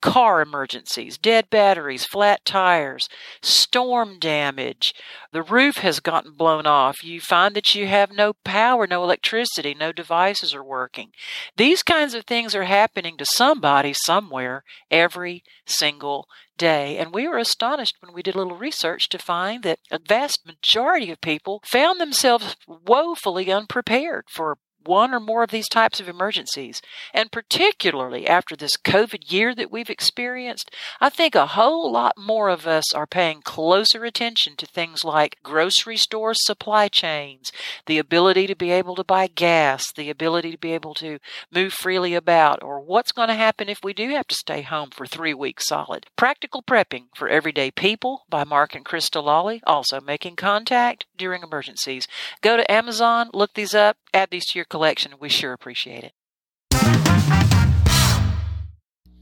Car 0.01 0.41
emergencies, 0.41 1.17
dead 1.17 1.49
batteries, 1.49 2.03
flat 2.03 2.43
tires, 2.43 3.07
storm 3.41 4.19
damage, 4.19 4.93
the 5.31 5.43
roof 5.43 5.77
has 5.77 5.99
gotten 5.99 6.33
blown 6.33 6.48
off. 6.49 7.03
You 7.03 7.21
find 7.21 7.55
that 7.55 7.75
you 7.75 7.87
have 7.87 8.11
no 8.11 8.33
power, 8.43 8.87
no 8.87 9.03
electricity, 9.03 9.73
no 9.73 9.91
devices 9.91 10.53
are 10.53 10.63
working. 10.63 11.11
These 11.55 11.83
kinds 11.83 12.13
of 12.13 12.25
things 12.25 12.55
are 12.55 12.63
happening 12.63 13.17
to 13.17 13.25
somebody 13.25 13.93
somewhere 13.93 14.63
every 14.89 15.43
single 15.65 16.27
day. 16.57 16.97
And 16.97 17.13
we 17.13 17.27
were 17.27 17.37
astonished 17.37 17.97
when 18.01 18.13
we 18.13 18.21
did 18.21 18.35
a 18.35 18.37
little 18.37 18.57
research 18.57 19.09
to 19.09 19.17
find 19.17 19.63
that 19.63 19.79
a 19.91 19.99
vast 19.99 20.45
majority 20.45 21.11
of 21.11 21.21
people 21.21 21.61
found 21.65 21.99
themselves 21.99 22.55
woefully 22.67 23.51
unprepared 23.51 24.25
for 24.29 24.57
one 24.89 25.13
or 25.13 25.19
more 25.19 25.43
of 25.43 25.51
these 25.51 25.69
types 25.69 25.99
of 25.99 26.09
emergencies. 26.09 26.81
And 27.13 27.31
particularly 27.31 28.27
after 28.27 28.55
this 28.55 28.75
COVID 28.75 29.31
year 29.31 29.53
that 29.53 29.71
we've 29.71 29.89
experienced, 29.89 30.71
I 30.99 31.09
think 31.09 31.35
a 31.35 31.45
whole 31.45 31.91
lot 31.91 32.17
more 32.17 32.49
of 32.49 32.65
us 32.65 32.91
are 32.93 33.05
paying 33.05 33.41
closer 33.43 34.03
attention 34.03 34.55
to 34.57 34.65
things 34.65 35.03
like 35.03 35.37
grocery 35.43 35.95
store 35.95 36.33
supply 36.33 36.87
chains, 36.87 37.51
the 37.85 37.99
ability 37.99 38.47
to 38.47 38.55
be 38.55 38.71
able 38.71 38.95
to 38.95 39.03
buy 39.03 39.27
gas, 39.27 39.85
the 39.95 40.09
ability 40.09 40.51
to 40.51 40.57
be 40.57 40.73
able 40.73 40.95
to 40.95 41.19
move 41.53 41.71
freely 41.71 42.15
about, 42.15 42.63
or 42.63 42.81
what's 42.81 43.11
going 43.11 43.29
to 43.29 43.35
happen 43.35 43.69
if 43.69 43.83
we 43.83 43.93
do 43.93 44.09
have 44.09 44.27
to 44.27 44.35
stay 44.35 44.63
home 44.63 44.89
for 44.89 45.05
three 45.05 45.33
weeks 45.33 45.67
solid. 45.67 46.07
Practical 46.15 46.63
Prepping 46.63 47.05
for 47.15 47.29
Everyday 47.29 47.69
People 47.69 48.23
by 48.27 48.43
Mark 48.43 48.73
and 48.73 48.83
Krista 48.83 49.23
Lawley, 49.23 49.61
also 49.67 50.01
making 50.01 50.35
contact 50.35 51.05
during 51.15 51.43
emergencies. 51.43 52.07
Go 52.41 52.57
to 52.57 52.71
Amazon, 52.71 53.29
look 53.33 53.53
these 53.53 53.75
up, 53.75 53.97
add 54.13 54.29
these 54.31 54.45
to 54.47 54.59
your 54.59 54.65
collection. 54.65 55.13
We 55.19 55.29
sure 55.29 55.53
appreciate 55.53 56.03
it. 56.03 56.13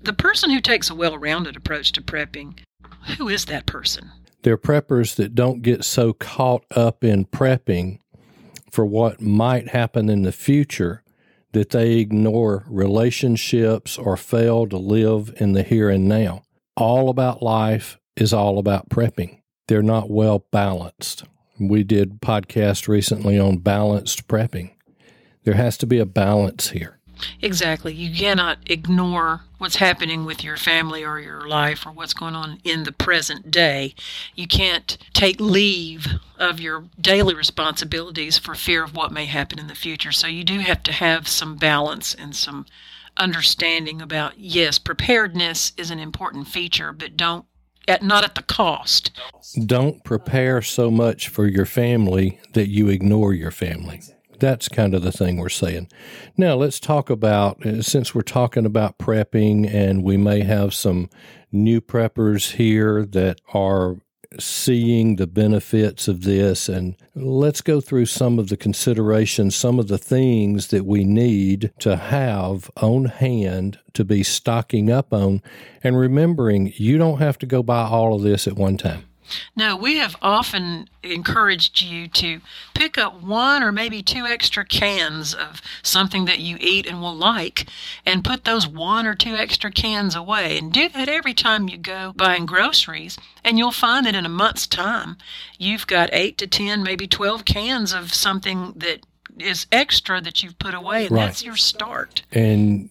The 0.02 0.14
person 0.14 0.50
who 0.50 0.62
takes 0.62 0.90
a 0.90 0.96
well 0.96 1.18
rounded 1.18 1.58
approach 1.58 1.92
to 1.94 2.02
prepping, 2.02 2.60
who 3.18 3.28
is 3.28 3.46
that 3.46 3.66
person? 3.66 4.12
They're 4.44 4.58
preppers 4.58 5.16
that 5.16 5.36
don't 5.36 5.62
get 5.62 5.84
so 5.84 6.14
caught 6.14 6.64
up 6.72 7.04
in 7.04 7.26
prepping 7.26 8.00
for 8.72 8.86
what 8.86 9.20
might 9.20 9.70
happen 9.70 10.10
in 10.10 10.22
the 10.22 10.32
future 10.32 11.04
that 11.52 11.72
they 11.72 11.98
ignore 11.98 12.64
relationships 12.68 13.98
or 13.98 14.16
fail 14.16 14.68
to 14.68 14.78
live 14.78 15.34
in 15.38 15.54
the 15.54 15.64
here 15.64 15.90
and 15.90 16.08
now. 16.08 16.44
All 16.76 17.10
about 17.10 17.42
life 17.42 17.98
is 18.16 18.32
all 18.32 18.60
about 18.60 18.90
prepping. 18.90 19.42
They're 19.68 19.82
not 19.82 20.10
well 20.10 20.46
balanced. 20.52 21.24
We 21.60 21.84
did 21.84 22.22
podcast 22.22 22.88
recently 22.88 23.40
on 23.40 23.58
balanced 23.58 24.28
prepping. 24.28 24.77
There 25.48 25.56
has 25.56 25.78
to 25.78 25.88
be 25.88 25.98
a 25.98 26.06
balance 26.06 26.72
here. 26.72 27.00
Exactly. 27.42 27.94
You 27.94 28.14
cannot 28.14 28.58
ignore 28.66 29.44
what's 29.60 29.78
happening 29.78 30.26
with 30.26 30.44
your 30.44 30.58
family 30.58 31.06
or 31.06 31.22
your 31.22 31.48
life 31.48 31.86
or 31.86 31.94
what's 31.94 32.14
going 32.14 32.36
on 32.36 32.60
in 32.66 32.84
the 32.84 32.92
present 32.92 33.50
day. 33.50 33.96
You 34.36 34.46
can't 34.46 34.98
take 35.14 35.40
leave 35.40 36.06
of 36.38 36.60
your 36.60 36.84
daily 37.00 37.34
responsibilities 37.34 38.38
for 38.38 38.56
fear 38.56 38.84
of 38.84 38.94
what 38.94 39.14
may 39.14 39.24
happen 39.24 39.58
in 39.58 39.68
the 39.68 39.74
future. 39.74 40.12
So 40.12 40.28
you 40.28 40.44
do 40.44 40.60
have 40.60 40.84
to 40.84 40.92
have 40.92 41.30
some 41.30 41.56
balance 41.56 42.14
and 42.14 42.36
some 42.36 42.66
understanding 43.16 44.02
about 44.02 44.38
yes, 44.38 44.78
preparedness 44.78 45.72
is 45.78 45.92
an 45.92 46.00
important 46.00 46.50
feature, 46.50 46.92
but 46.92 47.16
don't 47.16 47.46
at 47.88 48.04
not 48.04 48.26
at 48.26 48.36
the 48.36 48.44
cost. 48.44 49.18
Don't 49.66 50.04
prepare 50.04 50.62
so 50.62 50.92
much 50.92 51.30
for 51.30 51.48
your 51.48 51.66
family 51.66 52.42
that 52.52 52.68
you 52.68 52.90
ignore 52.90 53.34
your 53.34 53.52
family. 53.52 54.02
That's 54.40 54.70
kind 54.70 54.94
of 54.94 55.02
the 55.02 55.12
thing 55.12 55.38
we're 55.38 55.50
saying. 55.50 55.90
Now, 56.36 56.56
let's 56.56 56.80
talk 56.80 57.10
about 57.10 57.66
uh, 57.66 57.82
since 57.82 58.14
we're 58.14 58.22
talking 58.22 58.66
about 58.66 58.98
prepping 58.98 59.72
and 59.74 60.04
we 60.04 60.18
may 60.18 60.42
have 60.44 60.74
some 60.74 61.10
new 61.52 61.82
preppers 61.82 62.54
here 62.54 63.06
that 63.06 63.42
are 63.54 63.98
seeing 64.40 65.16
the 65.16 65.28
benefits 65.28 66.08
of 66.08 66.24
this 66.24 66.68
and 66.68 66.96
let's 67.16 67.62
go 67.62 67.80
through 67.80 68.06
some 68.06 68.38
of 68.38 68.50
the 68.50 68.58
considerations 68.58 69.56
some 69.56 69.80
of 69.80 69.88
the 69.88 69.98
things 69.98 70.68
that 70.68 70.86
we 70.86 71.06
need 71.06 71.72
to 71.80 71.96
have 71.96 72.70
on 72.78 73.06
hand 73.06 73.80
to 73.94 74.04
be 74.04 74.24
stocking 74.24 74.92
up 74.92 75.14
on 75.14 75.42
and 75.82 75.98
remembering 75.98 76.74
you 76.76 76.98
don't 76.98 77.20
have 77.20 77.38
to 77.38 77.46
go 77.46 77.64
buy 77.64 77.88
all 77.88 78.16
of 78.16 78.22
this 78.22 78.48
at 78.48 78.56
one 78.58 78.78
time 78.78 79.06
no, 79.56 79.76
we 79.76 79.98
have 79.98 80.16
often 80.22 80.90
encouraged 81.04 81.82
you 81.82 82.08
to 82.08 82.42
pick 82.74 82.98
up 82.98 83.22
one 83.22 83.64
or 83.64 83.72
maybe 83.72 84.02
two 84.02 84.26
extra 84.26 84.66
cans 84.66 85.34
of 85.34 85.62
something 85.82 86.26
that 86.26 86.40
you 86.40 86.58
eat 86.60 86.86
and 86.86 87.02
will 87.02 87.16
like 87.16 87.68
and 88.06 88.24
put 88.24 88.44
those 88.44 88.68
one 88.68 89.06
or 89.08 89.16
two 89.16 89.36
extra 89.36 89.72
cans 89.72 90.16
away. 90.16 90.58
And 90.58 90.72
do 90.72 90.90
that 90.90 91.08
every 91.10 91.34
time 91.34 91.68
you 91.70 91.78
go 91.78 92.14
buying 92.16 92.46
groceries. 92.46 93.18
And 93.44 93.58
you'll 93.58 93.72
find 93.72 94.06
that 94.06 94.16
in 94.16 94.26
a 94.26 94.30
month's 94.30 94.68
time, 94.68 95.18
you've 95.58 95.88
got 95.88 96.10
eight 96.12 96.38
to 96.40 96.48
10, 96.48 96.84
maybe 96.84 97.08
12 97.08 97.46
cans 97.46 97.94
of 97.94 98.14
something 98.14 98.74
that 98.76 99.06
is 99.40 99.68
extra 99.72 100.20
that 100.22 100.44
you've 100.44 100.60
put 100.60 100.74
away. 100.74 101.06
And 101.06 101.16
Right. 101.16 101.26
that's 101.28 101.44
your 101.44 101.56
start. 101.56 102.24
and 102.32 102.90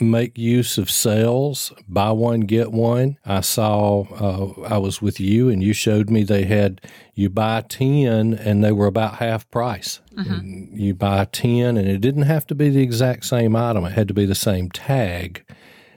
make 0.00 0.36
use 0.36 0.78
of 0.78 0.90
sales 0.90 1.72
buy 1.88 2.10
one 2.10 2.40
get 2.40 2.72
one. 2.72 3.18
I 3.24 3.40
saw 3.40 4.02
uh, 4.02 4.60
i 4.62 4.78
was 4.78 5.02
with 5.02 5.20
you 5.20 5.48
and 5.48 5.62
you 5.62 5.72
showed 5.72 6.10
me 6.10 6.22
they 6.22 6.44
had 6.44 6.80
you 7.14 7.28
buy 7.28 7.62
10 7.68 8.34
and 8.34 8.64
they 8.64 8.72
were 8.72 8.86
about 8.86 9.16
half 9.16 9.50
price. 9.50 10.00
And 10.16 10.78
you 10.78 10.94
buy 10.94 11.26
10 11.26 11.76
and 11.76 11.88
it 11.88 12.00
didn't 12.00 12.22
have 12.22 12.46
to 12.48 12.54
be 12.54 12.68
the 12.68 12.82
exact 12.82 13.24
same 13.24 13.54
item. 13.56 13.84
It 13.84 13.92
had 13.92 14.08
to 14.08 14.14
be 14.14 14.26
the 14.26 14.34
same 14.34 14.70
tag. 14.70 15.44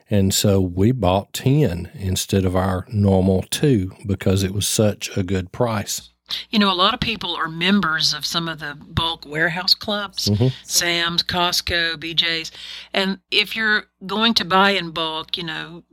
And 0.10 0.34
so 0.34 0.62
we 0.62 0.92
bought 0.92 1.34
10 1.34 1.90
instead 1.96 2.46
of 2.46 2.56
our 2.56 2.86
normal 2.90 3.44
2 3.50 3.92
because 4.06 4.44
it 4.44 4.54
was 4.54 4.68
such 4.68 5.16
a 5.18 5.24
good 5.24 5.52
price 5.52 6.13
You 6.50 6.58
know, 6.60 6.72
a 6.72 6.74
lot 6.74 6.94
of 6.94 7.00
people 7.00 7.36
are 7.36 7.48
members 7.50 8.14
of 8.14 8.26
some 8.26 8.48
of 8.48 8.60
the 8.60 8.76
bulk 8.76 9.26
warehouse 9.28 9.76
clubs, 9.76 10.30
Sam's, 10.64 11.22
Costco, 11.24 11.98
BJ's. 11.98 12.52
And 12.94 13.20
if 13.30 13.56
you're 13.56 13.86
going 14.06 14.34
to 14.36 14.46
buy 14.46 14.72
in 14.72 14.92
bulk, 14.92 15.38
you 15.38 15.44
know, 15.44 15.84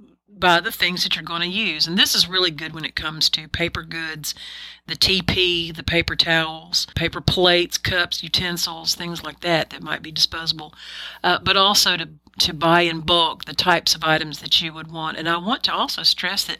buy 0.41 0.61
the 0.61 0.73
things 0.73 1.03
that 1.03 1.15
you're 1.15 1.25
going 1.25 1.43
to 1.43 1.47
use. 1.47 1.87
And 1.87 1.99
this 1.99 2.15
is 2.15 2.29
really 2.29 2.51
good 2.51 2.73
when 2.73 2.85
it 2.85 2.97
comes 2.97 3.29
to 3.31 3.47
paper 3.49 3.83
goods, 3.83 4.35
the 4.87 4.97
TP, 4.97 5.75
the 5.75 5.83
paper 5.83 6.17
towels, 6.17 6.87
paper 6.95 7.21
plates, 7.21 7.77
cups, 7.77 8.23
utensils, 8.23 8.95
things 8.95 9.23
like 9.23 9.41
that 9.41 9.71
that 9.71 9.83
might 9.83 10.03
be 10.03 10.11
disposable. 10.11 10.73
Uh, 11.23 11.39
but 11.43 11.57
also 11.57 11.97
to, 11.97 12.09
to 12.39 12.55
buy 12.55 12.83
in 12.83 13.01
bulk 13.01 13.45
the 13.45 13.53
types 13.53 13.95
of 13.95 14.03
items 14.03 14.41
that 14.41 14.63
you 14.63 14.73
would 14.73 14.91
want. 14.91 15.19
And 15.19 15.29
I 15.29 15.37
want 15.37 15.63
to 15.65 15.75
also 15.75 16.03
stress 16.03 16.45
that 16.45 16.59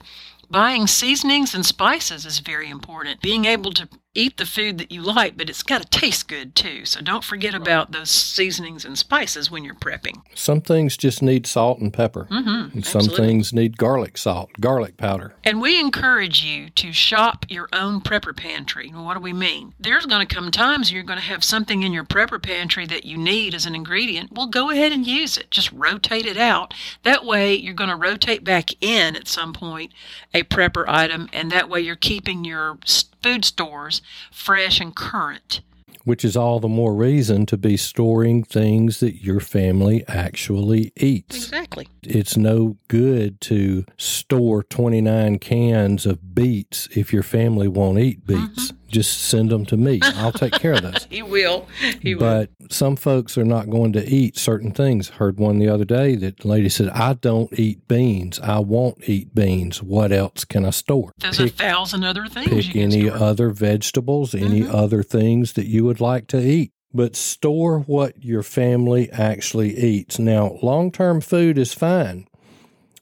Buying 0.51 0.89
seasonings 0.89 1.55
and 1.55 1.65
spices 1.65 2.27
is 2.27 2.41
very 2.41 2.69
important. 2.69 3.21
Being 3.21 3.45
able 3.45 3.71
to 3.71 3.89
eat 4.15 4.37
the 4.39 4.47
food 4.47 4.77
that 4.79 4.91
you 4.91 5.01
like, 5.03 5.37
but 5.37 5.49
it's 5.49 5.63
got 5.63 5.83
to 5.83 5.89
taste 6.01 6.27
good 6.27 6.57
too. 6.57 6.85
So 6.85 7.01
don't 7.01 7.23
forget 7.23 7.55
about 7.55 7.93
those 7.93 8.11
seasonings 8.11 8.85
and 8.85 8.99
spices 8.99 9.51
when 9.53 9.63
you're 9.65 9.75
prepping. 9.77 10.23
some 10.35 10.61
things 10.61 10.97
just 10.97 11.23
need 11.23 11.47
salt 11.47 11.79
and 11.79 11.93
pepper 11.93 12.27
Mm-hmm. 12.31 12.73
and 12.75 12.85
some 12.85 13.01
absolutely. 13.03 13.27
things 13.27 13.53
need 13.53 13.77
garlic 13.79 14.19
salt 14.19 14.51
garlic 14.61 14.97
powder 14.97 15.35
And 15.45 15.61
we 15.61 15.79
encourage 15.79 16.43
you 16.43 16.71
to 16.71 16.93
shop 16.93 17.47
your 17.49 17.69
own 17.73 18.01
prepper 18.01 18.37
pantry. 18.37 18.91
What 18.91 19.15
do 19.15 19.21
we 19.21 19.33
mean? 19.33 19.75
There's 19.79 20.07
going 20.07 20.27
to 20.27 20.35
come 20.35 20.51
times 20.51 20.91
you're 20.93 21.03
going 21.05 21.19
to 21.19 21.25
have 21.25 21.45
something 21.45 21.83
in 21.85 21.93
your 21.93 22.05
prepper 22.05 22.43
pantry 22.43 22.87
that 22.87 23.05
you 23.05 23.17
need 23.17 23.55
as 23.55 23.65
an 23.65 23.75
ingredient. 23.77 24.33
Well, 24.33 24.49
go 24.49 24.71
ahead 24.71 24.91
and 24.93 25.07
use 25.07 25.37
it. 25.39 25.51
Just 25.53 25.71
rotate 25.73 26.27
it 26.27 26.37
out. 26.37 26.75
That 27.05 27.25
way, 27.25 27.55
you're 27.55 27.75
going 27.75 27.91
to 27.91 27.97
rotate 27.97 28.43
back 28.43 28.71
in 28.83 29.15
at 29.15 29.29
some 29.29 29.53
point 29.53 29.93
a 30.35 30.43
prepper 30.43 30.85
item, 30.89 31.29
and 31.33 31.51
that 31.53 31.69
way, 31.69 31.81
you're 31.81 31.97
keeping 31.97 32.45
your 32.45 32.79
s- 32.85 33.05
food 33.23 33.45
stores 33.45 34.03
fresh 34.31 34.81
and 34.81 34.95
current. 34.95 35.61
which 36.05 36.25
is 36.25 36.35
all 36.37 36.59
the 36.61 36.69
more 36.69 36.95
reason 36.95 37.45
to 37.47 37.57
be 37.59 37.77
storing 37.77 38.43
things 38.43 39.01
that 39.01 39.23
your 39.23 39.39
family 39.41 40.03
actually 40.09 40.93
eats. 40.97 41.37
Exactly. 41.37 41.87
It's 42.03 42.37
no 42.37 42.77
good 42.89 43.41
to 43.43 43.85
store 43.97 44.63
29 44.63 45.39
cans 45.39 46.07
of 46.07 46.35
beets 46.35 46.89
if 46.97 47.13
your 47.13 47.23
family 47.23 47.69
won't 47.69 47.99
eat 47.99 48.25
mm-hmm. 48.27 48.47
beets. 48.47 48.73
Just 48.89 49.21
send 49.23 49.51
them 49.51 49.65
to 49.67 49.77
me. 49.77 50.01
I'll 50.03 50.33
take 50.33 50.53
care 50.55 50.73
of 50.73 50.83
those. 50.83 51.07
He 51.11 51.23
will. 51.23 51.67
He 52.01 52.15
will. 52.15 52.21
But 52.21 52.51
some 52.71 52.97
folks 52.97 53.39
are 53.39 53.45
not 53.45 53.71
going 53.71 53.93
to 53.93 54.05
eat 54.05 54.37
certain 54.37 54.73
things. 54.73 55.09
Heard 55.09 55.39
one 55.39 55.59
the 55.59 55.69
other 55.69 55.85
day 55.85 56.17
that 56.17 56.39
the 56.39 56.49
lady 56.49 56.69
said, 56.69 56.89
I 56.91 57.15
don't 57.15 57.53
eat 57.59 57.87
beans. 57.87 58.41
I 58.41 58.59
won't 58.59 59.09
eat 59.09 59.35
beans. 59.35 59.83
What 59.83 60.13
else 60.13 60.45
can 60.45 60.65
I 60.65 60.71
store? 60.71 61.13
There's 61.19 61.41
a 61.41 61.49
thousand 61.49 62.05
other 62.05 62.27
things 62.27 62.49
pick 62.49 62.77
any 62.77 63.09
store. 63.09 63.23
other 63.23 63.51
vegetables, 63.51 64.35
any 64.35 64.63
mm-hmm. 64.63 64.75
other 64.75 65.03
things 65.03 65.53
that 65.55 65.67
you 65.67 65.85
would 65.85 66.01
like 66.01 66.27
to 66.29 66.41
eat. 66.41 66.73
But 66.93 67.15
store 67.15 67.81
what 67.81 68.25
your 68.25 68.43
family 68.43 69.11
actually 69.13 69.77
eats. 69.79 70.19
Now, 70.19 70.59
long 70.63 70.91
term 70.91 71.21
food 71.21 71.57
is 71.57 71.73
fine, 71.73 72.27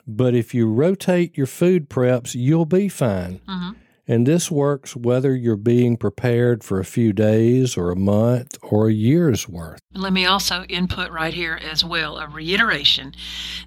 but 0.07 0.35
if 0.35 0.52
you 0.54 0.68
rotate 0.71 1.37
your 1.37 1.47
food 1.47 1.88
preps, 1.88 2.35
you'll 2.35 2.66
be 2.66 2.88
fine. 2.88 3.40
Mhm. 3.49 3.76
And 4.11 4.27
this 4.27 4.50
works 4.50 4.97
whether 4.97 5.37
you're 5.37 5.55
being 5.55 5.99
prepared 5.99 6.65
for 6.65 6.81
a 6.81 6.85
few 6.85 7.12
days 7.12 7.77
or 7.77 7.91
a 7.91 7.97
month 7.97 8.57
or 8.62 8.88
a 8.88 8.93
year's 8.93 9.47
worth. 9.47 9.81
Let 9.95 10.15
me 10.15 10.25
also 10.25 10.65
input 10.65 11.11
right 11.11 11.35
here 11.35 11.61
as 11.62 11.85
well 11.85 12.17
a 12.17 12.27
reiteration 12.27 13.15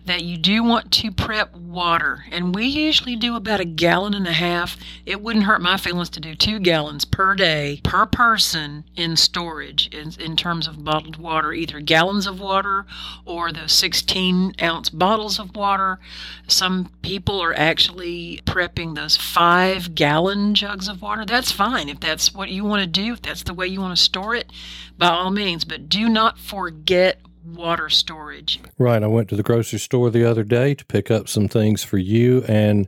that 0.06 0.24
you 0.24 0.38
do 0.38 0.64
want 0.64 0.92
to 0.94 1.12
prep 1.12 1.56
water. 1.56 2.26
And 2.32 2.56
we 2.56 2.66
usually 2.66 3.16
do 3.16 3.36
about 3.36 3.60
a 3.60 3.66
gallon 3.66 4.16
and 4.16 4.28
a 4.28 4.34
half. 4.34 4.78
It 5.06 5.22
wouldn't 5.22 5.46
hurt 5.46 5.62
my 5.62 5.78
feelings 5.78 6.10
to 6.12 6.20
do 6.20 6.34
two 6.34 6.60
gallons 6.60 7.06
per 7.06 7.36
day 7.36 7.80
per 7.84 8.08
person 8.08 8.86
in 8.96 9.16
storage 9.18 9.94
in, 9.94 10.14
in 10.20 10.36
terms 10.36 10.68
of 10.68 10.84
bottled 10.84 11.18
water, 11.18 11.54
either 11.54 11.80
gallons 11.82 12.26
of 12.26 12.40
water 12.40 12.88
or 13.26 13.52
those 13.52 13.74
16 13.74 14.56
ounce 14.60 14.90
bottles 14.90 15.38
of 15.38 15.56
water. 15.56 16.00
Some 16.48 16.92
people 17.04 17.40
are 17.42 17.54
actually 17.54 18.42
prepping 18.46 18.96
those 18.96 19.18
five 19.18 19.94
gallon 19.94 20.31
gallon 20.32 20.56
jugs 20.56 20.88
of 20.88 21.02
water, 21.02 21.26
that's 21.26 21.52
fine. 21.52 21.90
If 21.90 22.00
that's 22.00 22.34
what 22.34 22.50
you 22.50 22.64
want 22.64 22.82
to 22.82 22.88
do, 22.88 23.14
if 23.14 23.22
that's 23.22 23.44
the 23.44 23.54
way 23.54 23.68
you 23.68 23.82
want 23.82 23.98
to 23.98 24.02
store 24.02 24.36
it, 24.36 24.52
by 24.98 25.10
all 25.10 25.32
means. 25.32 25.64
But 25.66 25.90
do 25.90 26.08
not 26.08 26.40
forget 26.40 27.20
water 27.46 27.90
storage. 27.90 28.60
Right. 28.78 29.04
I 29.04 29.08
went 29.08 29.30
to 29.30 29.36
the 29.36 29.44
grocery 29.44 29.80
store 29.80 30.10
the 30.10 30.30
other 30.30 30.44
day 30.44 30.76
to 30.76 30.86
pick 30.86 31.12
up 31.12 31.28
some 31.28 31.48
things 31.48 31.84
for 31.84 31.98
you 31.98 32.44
and 32.48 32.88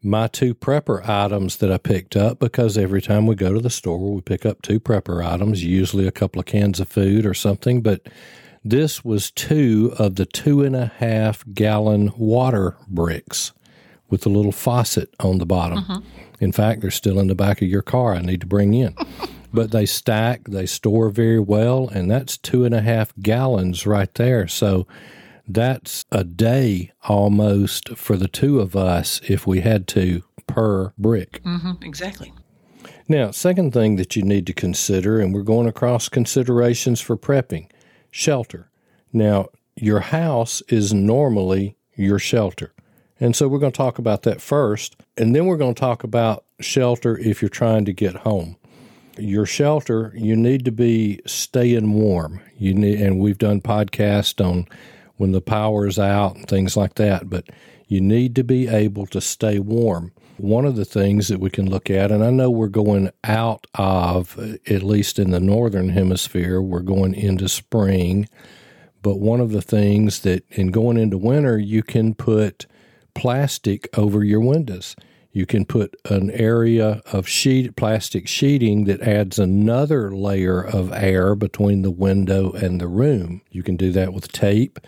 my 0.00 0.28
two 0.28 0.54
prepper 0.54 1.06
items 1.08 1.56
that 1.56 1.72
I 1.72 1.78
picked 1.78 2.14
up 2.14 2.38
because 2.38 2.78
every 2.78 3.02
time 3.02 3.26
we 3.26 3.34
go 3.34 3.52
to 3.52 3.60
the 3.60 3.70
store, 3.70 3.98
we 3.98 4.20
pick 4.20 4.46
up 4.46 4.62
two 4.62 4.78
prepper 4.78 5.24
items, 5.24 5.64
usually 5.64 6.06
a 6.06 6.12
couple 6.12 6.38
of 6.38 6.46
cans 6.46 6.78
of 6.78 6.88
food 6.88 7.26
or 7.26 7.34
something. 7.34 7.82
But 7.82 8.06
this 8.64 9.04
was 9.04 9.32
two 9.32 9.92
of 9.98 10.14
the 10.14 10.26
two 10.26 10.62
and 10.62 10.76
a 10.76 10.86
half 10.86 11.44
gallon 11.52 12.12
water 12.16 12.76
bricks 12.86 13.52
with 14.08 14.24
a 14.24 14.28
little 14.28 14.52
faucet 14.52 15.12
on 15.18 15.38
the 15.38 15.46
bottom. 15.46 15.84
Mm-hmm. 15.84 16.27
In 16.40 16.52
fact, 16.52 16.80
they're 16.80 16.90
still 16.90 17.18
in 17.18 17.26
the 17.26 17.34
back 17.34 17.62
of 17.62 17.68
your 17.68 17.82
car. 17.82 18.14
I 18.14 18.20
need 18.20 18.40
to 18.40 18.46
bring 18.46 18.74
in. 18.74 18.94
but 19.52 19.70
they 19.70 19.86
stack, 19.86 20.44
they 20.44 20.66
store 20.66 21.10
very 21.10 21.40
well, 21.40 21.88
and 21.88 22.10
that's 22.10 22.36
two 22.36 22.64
and 22.64 22.74
a 22.74 22.82
half 22.82 23.12
gallons 23.20 23.86
right 23.86 24.12
there. 24.14 24.46
So 24.46 24.86
that's 25.46 26.04
a 26.12 26.24
day 26.24 26.92
almost 27.04 27.96
for 27.96 28.16
the 28.16 28.28
two 28.28 28.60
of 28.60 28.76
us 28.76 29.20
if 29.28 29.46
we 29.46 29.60
had 29.60 29.88
to 29.88 30.22
per 30.46 30.92
brick. 30.98 31.42
Mm-hmm, 31.44 31.82
exactly. 31.82 32.32
Now, 33.08 33.30
second 33.30 33.72
thing 33.72 33.96
that 33.96 34.16
you 34.16 34.22
need 34.22 34.46
to 34.48 34.52
consider, 34.52 35.18
and 35.18 35.32
we're 35.32 35.42
going 35.42 35.66
across 35.66 36.08
considerations 36.10 37.00
for 37.00 37.16
prepping 37.16 37.70
shelter. 38.10 38.70
Now, 39.12 39.46
your 39.76 40.00
house 40.00 40.62
is 40.68 40.92
normally 40.92 41.76
your 41.94 42.18
shelter. 42.18 42.74
And 43.20 43.34
so 43.34 43.48
we're 43.48 43.58
going 43.58 43.72
to 43.72 43.76
talk 43.76 43.98
about 43.98 44.22
that 44.22 44.40
first. 44.40 44.96
And 45.16 45.34
then 45.34 45.46
we're 45.46 45.56
going 45.56 45.74
to 45.74 45.80
talk 45.80 46.04
about 46.04 46.44
shelter 46.60 47.18
if 47.18 47.42
you're 47.42 47.48
trying 47.48 47.84
to 47.86 47.92
get 47.92 48.14
home. 48.16 48.56
Your 49.18 49.46
shelter, 49.46 50.12
you 50.14 50.36
need 50.36 50.64
to 50.64 50.72
be 50.72 51.20
staying 51.26 51.92
warm. 51.92 52.40
You 52.56 52.74
need, 52.74 53.00
and 53.00 53.18
we've 53.18 53.38
done 53.38 53.60
podcasts 53.60 54.44
on 54.44 54.66
when 55.16 55.32
the 55.32 55.40
power 55.40 55.86
is 55.86 55.98
out 55.98 56.36
and 56.36 56.46
things 56.46 56.76
like 56.76 56.94
that, 56.94 57.28
but 57.28 57.48
you 57.88 58.00
need 58.00 58.36
to 58.36 58.44
be 58.44 58.68
able 58.68 59.06
to 59.06 59.20
stay 59.20 59.58
warm. 59.58 60.12
One 60.36 60.64
of 60.64 60.76
the 60.76 60.84
things 60.84 61.26
that 61.28 61.40
we 61.40 61.50
can 61.50 61.68
look 61.68 61.90
at, 61.90 62.12
and 62.12 62.22
I 62.22 62.30
know 62.30 62.50
we're 62.50 62.68
going 62.68 63.10
out 63.24 63.66
of, 63.74 64.38
at 64.68 64.84
least 64.84 65.18
in 65.18 65.32
the 65.32 65.40
northern 65.40 65.88
hemisphere, 65.88 66.62
we're 66.62 66.80
going 66.80 67.14
into 67.14 67.48
spring. 67.48 68.28
But 69.02 69.18
one 69.18 69.40
of 69.40 69.50
the 69.50 69.62
things 69.62 70.20
that 70.20 70.44
in 70.50 70.70
going 70.70 70.96
into 70.96 71.18
winter, 71.18 71.58
you 71.58 71.82
can 71.82 72.14
put 72.14 72.66
plastic 73.18 73.88
over 73.98 74.22
your 74.22 74.40
windows. 74.40 74.94
You 75.32 75.44
can 75.44 75.64
put 75.64 75.96
an 76.08 76.30
area 76.30 77.02
of 77.12 77.26
sheet 77.26 77.74
plastic 77.74 78.28
sheeting 78.28 78.84
that 78.84 79.00
adds 79.00 79.40
another 79.40 80.14
layer 80.14 80.64
of 80.64 80.92
air 80.92 81.34
between 81.34 81.82
the 81.82 81.90
window 81.90 82.52
and 82.52 82.80
the 82.80 82.86
room. 82.86 83.42
You 83.50 83.64
can 83.64 83.76
do 83.76 83.90
that 83.90 84.12
with 84.12 84.30
tape. 84.30 84.78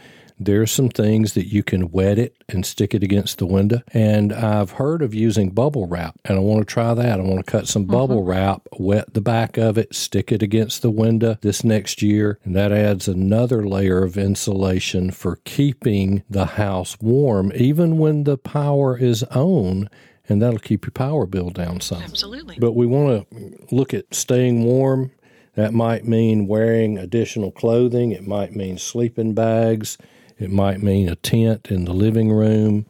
There's 0.42 0.72
some 0.72 0.88
things 0.88 1.34
that 1.34 1.52
you 1.52 1.62
can 1.62 1.90
wet 1.90 2.18
it 2.18 2.34
and 2.48 2.64
stick 2.64 2.94
it 2.94 3.02
against 3.02 3.38
the 3.38 3.46
window. 3.46 3.82
And 3.92 4.32
I've 4.32 4.72
heard 4.72 5.02
of 5.02 5.14
using 5.14 5.50
bubble 5.50 5.86
wrap, 5.86 6.18
and 6.24 6.38
I 6.38 6.40
want 6.40 6.60
to 6.60 6.64
try 6.64 6.94
that. 6.94 7.20
I 7.20 7.22
want 7.22 7.44
to 7.44 7.50
cut 7.50 7.68
some 7.68 7.82
mm-hmm. 7.82 7.92
bubble 7.92 8.24
wrap, 8.24 8.66
wet 8.78 9.12
the 9.12 9.20
back 9.20 9.58
of 9.58 9.76
it, 9.76 9.94
stick 9.94 10.32
it 10.32 10.42
against 10.42 10.80
the 10.80 10.90
window 10.90 11.36
this 11.42 11.62
next 11.62 12.00
year, 12.00 12.38
and 12.42 12.56
that 12.56 12.72
adds 12.72 13.06
another 13.06 13.66
layer 13.66 14.02
of 14.02 14.16
insulation 14.16 15.10
for 15.10 15.36
keeping 15.44 16.22
the 16.30 16.46
house 16.46 16.96
warm, 17.00 17.52
even 17.54 17.98
when 17.98 18.24
the 18.24 18.38
power 18.38 18.96
is 18.96 19.22
on 19.24 19.90
and 20.30 20.40
that'll 20.40 20.60
keep 20.60 20.84
your 20.84 20.92
power 20.92 21.26
bill 21.26 21.50
down 21.50 21.80
some. 21.80 22.00
Absolutely. 22.00 22.56
But 22.58 22.72
we 22.72 22.86
want 22.86 23.28
to 23.30 23.74
look 23.74 23.92
at 23.92 24.14
staying 24.14 24.62
warm. 24.62 25.10
That 25.56 25.74
might 25.74 26.04
mean 26.06 26.46
wearing 26.46 26.96
additional 26.96 27.50
clothing. 27.50 28.12
It 28.12 28.26
might 28.26 28.54
mean 28.54 28.78
sleeping 28.78 29.34
bags. 29.34 29.98
It 30.40 30.50
might 30.50 30.82
mean 30.82 31.08
a 31.08 31.16
tent 31.16 31.68
in 31.70 31.84
the 31.84 31.92
living 31.92 32.32
room, 32.32 32.86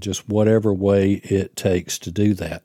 just 0.00 0.28
whatever 0.28 0.72
way 0.72 1.20
it 1.24 1.54
takes 1.54 1.98
to 2.00 2.10
do 2.10 2.32
that. 2.34 2.62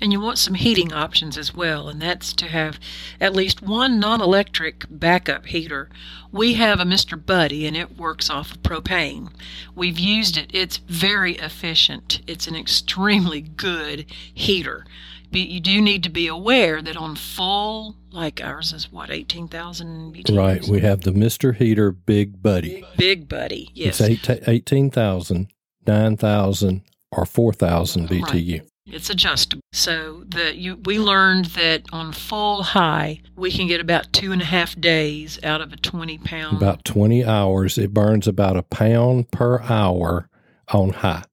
And 0.00 0.12
you 0.12 0.20
want 0.20 0.38
some 0.38 0.54
heating 0.54 0.92
options 0.92 1.38
as 1.38 1.54
well, 1.54 1.88
and 1.88 2.02
that's 2.02 2.34
to 2.34 2.48
have 2.48 2.78
at 3.18 3.34
least 3.34 3.62
one 3.62 3.98
non 3.98 4.20
electric 4.20 4.84
backup 4.90 5.46
heater. 5.46 5.88
We 6.30 6.54
have 6.54 6.80
a 6.80 6.84
Mr. 6.84 7.24
Buddy, 7.24 7.66
and 7.66 7.76
it 7.76 7.96
works 7.96 8.28
off 8.28 8.52
of 8.52 8.62
propane. 8.62 9.30
We've 9.74 9.98
used 9.98 10.36
it, 10.36 10.50
it's 10.52 10.76
very 10.76 11.36
efficient. 11.36 12.20
It's 12.26 12.46
an 12.46 12.56
extremely 12.56 13.40
good 13.40 14.04
heater. 14.34 14.84
But 15.30 15.40
you 15.40 15.60
do 15.60 15.80
need 15.80 16.02
to 16.04 16.10
be 16.10 16.26
aware 16.26 16.80
that 16.82 16.96
on 16.96 17.16
full, 17.16 17.96
like 18.12 18.42
ours 18.42 18.72
is 18.72 18.92
what, 18.92 19.10
18,000 19.10 20.14
BTUs? 20.14 20.36
Right. 20.36 20.64
We 20.68 20.80
have 20.80 21.00
the 21.02 21.10
Mr. 21.10 21.54
Heater 21.54 21.90
Big 21.90 22.42
Buddy. 22.42 22.84
Big 22.96 23.28
Buddy, 23.28 23.70
yes. 23.74 24.00
It's 24.00 24.28
18,000, 24.48 25.48
9,000, 25.86 26.82
or 27.10 27.26
4,000 27.26 28.08
BTU. 28.08 28.60
Right. 28.60 28.70
It's 28.86 29.10
adjustable. 29.10 29.62
So 29.72 30.24
the 30.28 30.56
you 30.56 30.76
we 30.84 30.98
learned 30.98 31.46
that 31.46 31.82
on 31.92 32.12
full 32.12 32.62
high 32.62 33.20
we 33.34 33.50
can 33.50 33.66
get 33.66 33.80
about 33.80 34.12
two 34.12 34.32
and 34.32 34.40
a 34.40 34.44
half 34.44 34.80
days 34.80 35.40
out 35.42 35.60
of 35.60 35.72
a 35.72 35.76
twenty 35.76 36.18
pound. 36.18 36.56
About 36.56 36.84
twenty 36.84 37.24
hours. 37.24 37.78
It 37.78 37.92
burns 37.92 38.28
about 38.28 38.56
a 38.56 38.62
pound 38.62 39.30
per 39.32 39.60
hour 39.62 40.28
on 40.68 40.90
high. 40.90 41.24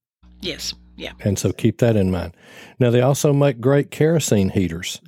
Yes. 0.42 0.74
Yeah. 0.96 1.14
And 1.22 1.38
so 1.38 1.52
keep 1.52 1.78
that 1.80 1.96
in 1.96 2.12
mind. 2.12 2.36
Now 2.80 2.90
they 2.90 3.02
also 3.02 3.34
make 3.34 3.62
great 3.62 3.92
kerosene 3.92 4.50
heaters. 4.50 5.00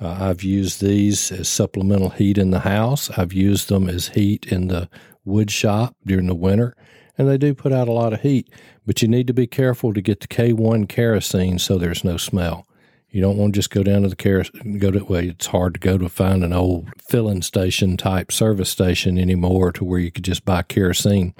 Uh, 0.00 0.16
I've 0.20 0.42
used 0.42 0.82
these 0.82 1.32
as 1.32 1.48
supplemental 1.48 2.10
heat 2.10 2.36
in 2.36 2.50
the 2.50 2.60
house. 2.60 3.10
I've 3.16 3.32
used 3.32 3.68
them 3.68 3.88
as 3.88 4.08
heat 4.08 4.46
in 4.46 4.68
the 4.68 4.88
wood 5.24 5.50
shop 5.50 5.96
during 6.04 6.26
the 6.26 6.34
winter 6.34 6.76
and 7.16 7.28
they 7.28 7.38
do 7.38 7.54
put 7.54 7.72
out 7.72 7.88
a 7.88 7.92
lot 7.92 8.12
of 8.12 8.20
heat. 8.22 8.50
But 8.86 9.02
you 9.02 9.08
need 9.08 9.26
to 9.26 9.34
be 9.34 9.46
careful 9.46 9.94
to 9.94 10.00
get 10.00 10.20
the 10.20 10.28
K1 10.28 10.88
kerosene 10.88 11.58
so 11.58 11.78
there's 11.78 12.04
no 12.04 12.16
smell. 12.16 12.66
You 13.10 13.20
don't 13.20 13.36
want 13.36 13.54
to 13.54 13.58
just 13.58 13.70
go 13.70 13.84
down 13.84 14.02
to 14.02 14.08
the 14.08 14.16
kerosene, 14.16 14.78
go 14.78 14.90
to, 14.90 15.04
well, 15.04 15.22
it's 15.22 15.46
hard 15.46 15.74
to 15.74 15.80
go 15.80 15.96
to 15.98 16.08
find 16.08 16.42
an 16.42 16.52
old 16.52 16.88
filling 16.98 17.42
station 17.42 17.96
type 17.96 18.32
service 18.32 18.68
station 18.68 19.18
anymore 19.18 19.70
to 19.72 19.84
where 19.84 20.00
you 20.00 20.10
could 20.10 20.24
just 20.24 20.44
buy 20.44 20.62
kerosene. 20.62 21.32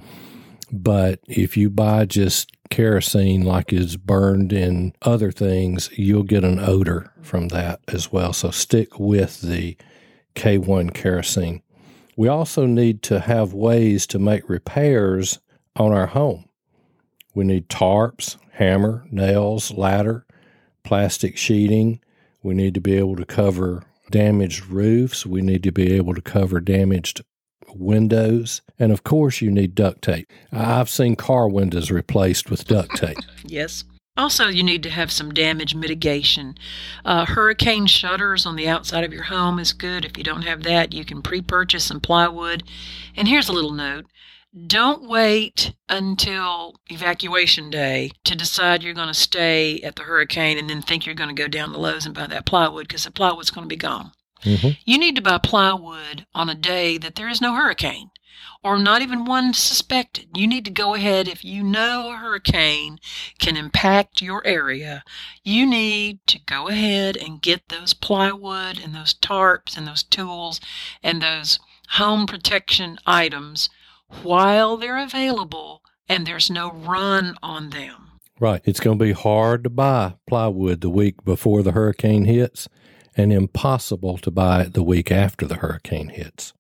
But 0.71 1.21
if 1.27 1.57
you 1.57 1.71
buy 1.71 2.05
just 2.05 2.53
kerosene 2.71 3.43
like 3.43 3.73
is 3.73 3.97
burned 3.97 4.53
in 4.53 4.95
other 5.03 5.33
things, 5.33 5.91
you'll 5.99 6.23
get 6.23 6.45
an 6.45 6.61
odor 6.61 7.13
from 7.23 7.49
that 7.49 7.81
as 7.89 8.13
well. 8.13 8.33
So 8.33 8.51
stick 8.51 8.99
with 9.01 9.41
the 9.41 9.77
K1 10.37 10.95
kerosene. 10.95 11.61
We 12.17 12.29
also 12.29 12.67
need 12.67 13.03
to 13.03 13.21
have 13.21 13.53
ways 13.53 14.07
to 14.09 14.19
make 14.21 14.49
repairs 14.49 15.41
on 15.77 15.93
our 15.93 16.07
home. 16.07 16.49
We 17.35 17.45
need 17.45 17.69
tarps, 17.69 18.37
hammer, 18.53 19.07
nails, 19.11 19.73
ladder, 19.73 20.27
plastic 20.85 21.37
sheeting. 21.37 22.01
We 22.43 22.55
need 22.55 22.75
to 22.75 22.81
be 22.81 22.97
able 22.97 23.17
to 23.17 23.25
cover 23.25 23.85
damaged 24.11 24.67
roofs. 24.67 25.27
We 25.27 25.43
need 25.43 25.63
to 25.65 25.73
be 25.73 25.93
able 25.95 26.15
to 26.15 26.23
cover 26.23 26.61
damaged 26.61 27.23
windows. 27.75 28.63
And 28.79 28.93
of 28.93 29.03
course, 29.03 29.41
you 29.41 29.51
need 29.51 29.75
duct 29.75 30.03
tape. 30.03 30.31
I've 30.53 30.91
seen 30.91 31.17
car 31.17 31.49
windows 31.49 31.91
replaced 31.91 32.51
with 32.51 32.67
duct 32.67 32.97
tape. 32.97 33.19
yes. 33.45 33.85
Also, 34.17 34.47
you 34.47 34.63
need 34.63 34.85
to 34.85 34.91
have 34.91 35.11
some 35.11 35.35
damage 35.35 35.75
mitigation. 35.75 36.55
Uh, 37.05 37.27
hurricane 37.27 37.87
shutters 37.87 38.47
on 38.47 38.55
the 38.55 38.69
outside 38.69 39.03
of 39.03 39.13
your 39.13 39.25
home 39.25 39.59
is 39.59 39.73
good. 39.73 40.05
If 40.05 40.17
you 40.17 40.23
don't 40.23 40.43
have 40.43 40.63
that, 40.63 40.93
you 40.93 41.05
can 41.05 41.21
pre 41.21 41.43
purchase 41.43 41.85
some 41.85 41.99
plywood. 41.99 42.63
And 43.17 43.27
here's 43.27 43.49
a 43.49 43.53
little 43.53 43.73
note 43.73 44.07
don't 44.67 45.09
wait 45.09 45.75
until 45.89 46.77
evacuation 46.89 47.71
day 47.71 48.13
to 48.23 48.37
decide 48.37 48.83
you're 48.83 48.95
going 48.95 49.09
to 49.09 49.15
stay 49.15 49.81
at 49.81 49.97
the 49.97 50.03
hurricane 50.03 50.59
and 50.59 50.71
then 50.71 50.81
think 50.81 51.05
you're 51.05 51.15
going 51.15 51.35
to 51.35 51.43
go 51.43 51.49
down 51.49 51.73
the 51.73 51.79
Lowe's 51.79 52.07
and 52.07 52.15
buy 52.15 52.27
that 52.29 52.47
plywood 52.47 52.87
because 52.87 53.05
the 53.05 53.11
plywood's 53.11 53.51
going 53.51 53.65
to 53.65 53.73
be 53.73 53.77
gone. 53.77 54.13
Mm-hmm. 54.45 54.71
You 54.85 54.99
need 54.99 55.17
to 55.17 55.23
buy 55.23 55.39
plywood 55.39 56.27
on 56.35 56.49
a 56.49 56.55
day 56.55 56.99
that 56.99 57.17
there 57.17 57.29
is 57.29 57.41
no 57.41 57.55
hurricane 57.55 58.11
or 58.63 58.79
not 58.79 59.03
even 59.03 59.25
one 59.25 59.53
suspected. 59.53 60.29
You 60.35 60.47
need 60.47 60.65
to 60.65 60.71
go 60.71 60.95
ahead 60.95 61.29
if 61.29 61.45
you 61.45 61.63
know 61.63 62.13
a 62.13 62.17
hurricane 62.17 62.99
can 63.39 63.57
impact 63.57 64.23
your 64.23 64.47
area. 64.47 65.03
You 65.43 65.67
need 65.67 66.21
to 66.29 66.39
go 66.39 66.69
ahead 66.69 67.17
and 67.17 67.43
get 67.43 67.69
those 67.69 67.93
plywood 67.93 68.79
and 68.79 68.95
those 68.95 69.15
tarps 69.15 69.77
and 69.77 69.87
those 69.87 70.03
tools 70.03 70.61
and 71.03 71.21
those 71.21 71.59
home 71.91 72.27
protection 72.27 72.99
items 73.07 73.69
while 74.23 74.77
they're 74.77 75.03
available 75.03 75.83
and 76.09 76.27
there's 76.27 76.51
no 76.51 76.73
run 76.73 77.37
on 77.43 77.71
them. 77.71 78.21
Right. 78.41 78.61
It's 78.65 78.81
going 78.81 78.99
to 78.99 79.05
be 79.05 79.13
hard 79.13 79.65
to 79.65 79.71
buy 79.71 80.15
plywood 80.29 80.81
the 80.81 80.91
week 80.91 81.25
before 81.25 81.63
the 81.63 81.73
hurricane 81.73 82.25
hits 82.25 82.69
and 83.17 83.33
impossible 83.33 84.19
to 84.19 84.31
buy 84.31 84.63
it 84.63 84.75
the 84.75 84.83
week 84.83 85.11
after 85.13 85.47
the 85.47 85.57
hurricane 85.57 86.09
hits. 86.09 86.53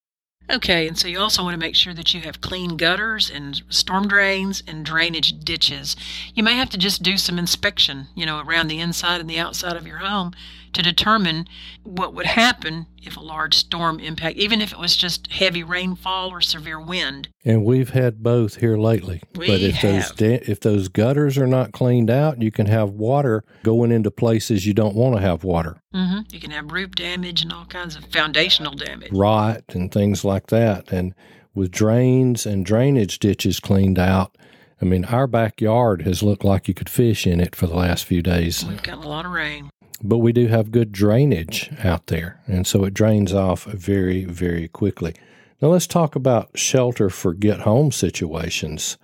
Okay, 0.50 0.86
and 0.86 0.98
so 0.98 1.08
you 1.08 1.18
also 1.20 1.42
want 1.42 1.54
to 1.54 1.58
make 1.58 1.74
sure 1.74 1.94
that 1.94 2.12
you 2.12 2.20
have 2.20 2.42
clean 2.42 2.76
gutters 2.76 3.30
and 3.30 3.62
storm 3.70 4.06
drains 4.06 4.62
and 4.68 4.84
drainage 4.84 5.38
ditches. 5.40 5.96
You 6.34 6.42
may 6.42 6.52
have 6.52 6.68
to 6.70 6.78
just 6.78 7.02
do 7.02 7.16
some 7.16 7.38
inspection, 7.38 8.08
you 8.14 8.26
know, 8.26 8.40
around 8.40 8.68
the 8.68 8.78
inside 8.78 9.22
and 9.22 9.30
the 9.30 9.38
outside 9.38 9.74
of 9.74 9.86
your 9.86 9.98
home 9.98 10.32
to 10.74 10.82
determine 10.82 11.46
what 11.82 12.14
would 12.14 12.26
happen 12.26 12.86
if 13.02 13.16
a 13.16 13.20
large 13.20 13.54
storm 13.54 14.00
impact, 14.00 14.36
even 14.36 14.60
if 14.60 14.72
it 14.72 14.78
was 14.78 14.96
just 14.96 15.30
heavy 15.32 15.62
rainfall 15.62 16.30
or 16.30 16.40
severe 16.40 16.80
wind. 16.80 17.28
And 17.44 17.64
we've 17.64 17.90
had 17.90 18.22
both 18.22 18.56
here 18.56 18.76
lately. 18.76 19.22
We 19.34 19.46
but 19.46 19.60
if 19.60 19.80
those 19.82 20.08
have. 20.08 20.16
da- 20.16 20.40
if 20.46 20.60
those 20.60 20.88
gutters 20.88 21.36
are 21.38 21.46
not 21.46 21.72
cleaned 21.72 22.10
out, 22.10 22.40
you 22.42 22.50
can 22.50 22.66
have 22.66 22.90
water 22.90 23.44
going 23.62 23.92
into 23.92 24.10
places 24.10 24.66
you 24.66 24.74
don't 24.74 24.94
want 24.94 25.16
to 25.16 25.22
have 25.22 25.44
water, 25.44 25.80
Mm-hmm. 25.94 26.20
You 26.32 26.40
can 26.40 26.50
have 26.50 26.72
roof 26.72 26.90
damage 26.92 27.42
and 27.42 27.52
all 27.52 27.66
kinds 27.66 27.94
of 27.94 28.04
foundational 28.06 28.72
damage. 28.74 29.12
rot 29.12 29.62
and 29.68 29.92
things 29.92 30.24
like 30.24 30.48
that. 30.48 30.90
And 30.90 31.14
with 31.54 31.70
drains 31.70 32.46
and 32.46 32.66
drainage 32.66 33.20
ditches 33.20 33.60
cleaned 33.60 33.98
out, 33.98 34.36
I 34.82 34.86
mean, 34.86 35.04
our 35.04 35.28
backyard 35.28 36.02
has 36.02 36.20
looked 36.20 36.44
like 36.44 36.66
you 36.66 36.74
could 36.74 36.88
fish 36.90 37.28
in 37.28 37.40
it 37.40 37.54
for 37.54 37.68
the 37.68 37.76
last 37.76 38.04
few 38.04 38.22
days. 38.22 38.64
We've 38.64 38.82
gotten 38.82 39.04
a 39.04 39.08
lot 39.08 39.24
of 39.24 39.30
rain. 39.30 39.70
But 40.02 40.18
we 40.18 40.32
do 40.32 40.48
have 40.48 40.72
good 40.72 40.92
drainage 40.92 41.70
out 41.82 42.08
there, 42.08 42.40
and 42.46 42.66
so 42.66 42.84
it 42.84 42.94
drains 42.94 43.32
off 43.32 43.64
very, 43.64 44.24
very 44.24 44.68
quickly. 44.68 45.14
Now, 45.62 45.68
let's 45.68 45.86
talk 45.86 46.14
about 46.16 46.58
shelter 46.58 47.08
for 47.08 47.32
get 47.32 47.60
home 47.60 47.92
situations. 47.92 48.98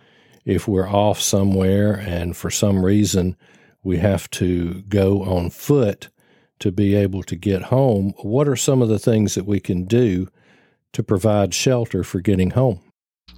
If 0.44 0.66
we're 0.66 0.88
off 0.88 1.20
somewhere 1.20 1.94
and 1.94 2.36
for 2.36 2.50
some 2.50 2.84
reason 2.84 3.36
we 3.82 3.98
have 3.98 4.28
to 4.30 4.82
go 4.82 5.22
on 5.22 5.50
foot 5.50 6.08
to 6.58 6.70
be 6.70 6.94
able 6.94 7.22
to 7.24 7.36
get 7.36 7.62
home, 7.62 8.12
what 8.22 8.48
are 8.48 8.56
some 8.56 8.82
of 8.82 8.88
the 8.88 8.98
things 8.98 9.34
that 9.34 9.46
we 9.46 9.60
can 9.60 9.84
do 9.84 10.28
to 10.92 11.02
provide 11.02 11.54
shelter 11.54 12.02
for 12.04 12.20
getting 12.20 12.50
home? 12.50 12.80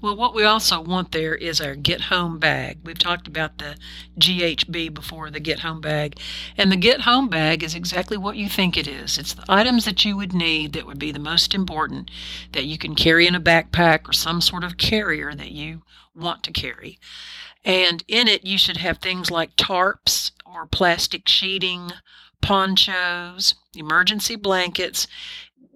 Well, 0.03 0.17
what 0.17 0.35
we 0.35 0.43
also 0.43 0.81
want 0.81 1.13
there 1.13 1.37
is 1.37 1.61
our 1.61 1.77
get 1.77 2.01
home 2.01 2.41
bag. 2.41 2.79
We've 2.83 2.99
talked 2.99 3.29
about 3.29 3.59
the 3.59 3.77
GHB 4.19 4.93
before, 4.93 5.31
the 5.31 5.39
get 5.39 5.61
home 5.61 5.81
bag. 5.81 6.19
And 6.59 6.73
the 6.73 6.77
get 6.77 7.03
home 7.03 7.29
bag 7.29 7.63
is 7.63 7.77
exactly 7.77 8.17
what 8.17 8.35
you 8.35 8.49
think 8.49 8.77
it 8.77 8.89
is. 8.89 9.17
It's 9.17 9.35
the 9.35 9.45
items 9.49 9.85
that 9.85 10.05
you 10.05 10.17
would 10.17 10.33
need 10.33 10.73
that 10.73 10.87
would 10.87 10.99
be 10.99 11.13
the 11.13 11.21
most 11.21 11.55
important 11.55 12.11
that 12.51 12.65
you 12.65 12.79
can 12.79 12.97
carry 12.97 13.29
in 13.29 13.37
a 13.37 13.41
backpack 13.41 14.09
or 14.09 14.13
some 14.13 14.41
sort 14.41 14.65
of 14.65 14.77
carrier 14.77 15.35
that 15.37 15.53
you 15.53 15.83
want 16.17 16.43
to 16.43 16.53
carry. 16.53 16.99
And 17.65 18.03
in 18.09 18.27
it, 18.27 18.45
you 18.45 18.59
should 18.59 18.79
have 18.79 18.99
things 18.99 19.31
like 19.31 19.55
tarps 19.55 20.33
or 20.45 20.67
plastic 20.67 21.29
sheeting, 21.29 21.93
ponchos, 22.41 23.55
emergency 23.77 24.35
blankets. 24.35 25.07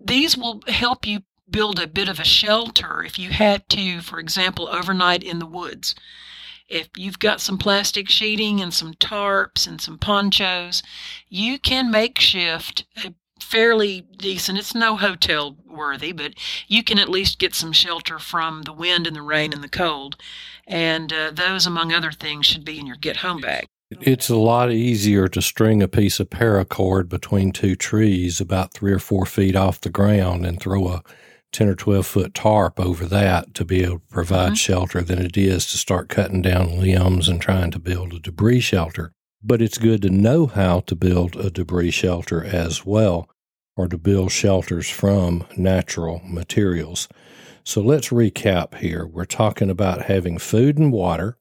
These 0.05 0.37
will 0.37 0.63
help 0.67 1.07
you 1.07 1.21
build 1.51 1.79
a 1.79 1.87
bit 1.87 2.09
of 2.09 2.19
a 2.19 2.25
shelter 2.25 3.03
if 3.03 3.19
you 3.19 3.31
had 3.31 3.69
to, 3.71 4.01
for 4.01 4.19
example, 4.19 4.69
overnight 4.69 5.23
in 5.23 5.39
the 5.39 5.47
woods. 5.47 5.95
If 6.69 6.89
you've 6.97 7.21
got 7.21 7.41
some 7.41 7.59
plastic 7.59 8.09
sheeting 8.09 8.61
and 8.61 8.75
some 8.75 8.95
tarps 8.95 9.67
and 9.67 9.81
some 9.81 9.99
ponchos, 9.99 10.83
you 11.29 11.59
can 11.59 11.91
makeshift 11.91 12.85
a 13.05 13.15
fairly 13.41 14.01
decent, 14.01 14.59
it's 14.59 14.75
no 14.75 14.97
hotel 14.97 15.57
worthy, 15.67 16.13
but 16.13 16.35
you 16.67 16.83
can 16.83 16.99
at 16.99 17.09
least 17.09 17.39
get 17.39 17.55
some 17.55 17.73
shelter 17.73 18.19
from 18.19 18.63
the 18.63 18.73
wind 18.73 19.07
and 19.07 19.15
the 19.15 19.23
rain 19.23 19.53
and 19.53 19.63
the 19.63 19.69
cold. 19.69 20.17
And 20.67 21.13
uh, 21.13 21.31
those, 21.33 21.67
among 21.67 21.93
other 21.93 22.11
things, 22.11 22.47
should 22.47 22.65
be 22.65 22.81
in 22.81 22.87
your 22.87 22.97
get 22.97 23.19
home 23.19 23.41
bag. 23.41 23.67
It's 23.91 24.29
a 24.29 24.37
lot 24.37 24.73
easier 24.73 25.29
to 25.29 25.41
string 25.41 25.81
a 25.81 25.87
piece 25.87 26.19
of 26.19 26.29
paracord 26.29 27.09
between 27.09 27.53
two 27.53 27.77
trees 27.77 28.41
about 28.41 28.75
three 28.75 28.93
or 28.93 28.99
four 28.99 29.27
feet 29.27 29.55
off 29.55 29.81
the 29.81 29.91
ground 29.91 30.45
and 30.45 30.59
throw 30.59 30.89
a 30.89 31.03
10 31.53 31.69
or 31.69 31.75
12 31.75 32.07
foot 32.07 32.35
tarp 32.35 32.79
over 32.79 33.07
that 33.07 33.55
to 33.55 33.65
be 33.65 33.83
able 33.83 33.99
to 33.99 34.07
provide 34.11 34.53
Mhm. 34.53 34.57
shelter 34.59 35.01
than 35.03 35.19
it 35.19 35.37
is 35.37 35.67
to 35.67 35.79
start 35.79 36.09
cutting 36.09 36.43
down 36.43 36.79
limbs 36.81 37.29
and 37.29 37.41
trying 37.41 37.71
to 37.71 37.79
build 37.79 38.13
a 38.13 38.19
debris 38.19 38.61
shelter. 38.61 39.13
But 39.43 39.63
it's 39.63 39.79
good 39.79 40.03
to 40.03 40.11
know 40.11 40.47
how 40.47 40.81
to 40.81 40.95
build 40.97 41.37
a 41.37 41.51
debris 41.51 41.93
shelter 41.93 42.45
as 42.45 42.85
well, 42.85 43.29
or 43.77 43.87
to 43.89 43.97
build 43.99 44.33
shelters 44.33 44.89
from 44.89 45.45
natural 45.57 46.21
materials. 46.25 47.09
So 47.65 47.81
let's 47.81 48.09
recap 48.09 48.77
here. 48.79 49.07
We're 49.07 49.25
talking 49.25 49.71
about 49.71 50.03
having 50.07 50.39
food 50.39 50.79
and 50.79 50.93
water. 50.93 51.37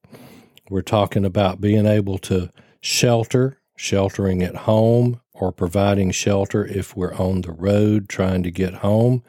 We're 0.69 0.81
talking 0.81 1.25
about 1.25 1.61
being 1.61 1.85
able 1.85 2.17
to 2.19 2.49
shelter, 2.81 3.59
sheltering 3.77 4.41
at 4.43 4.55
home, 4.55 5.19
or 5.33 5.51
providing 5.51 6.11
shelter 6.11 6.65
if 6.65 6.95
we're 6.95 7.13
on 7.15 7.41
the 7.41 7.51
road 7.51 8.07
trying 8.07 8.43
to 8.43 8.51
get 8.51 8.75
home. 8.75 9.23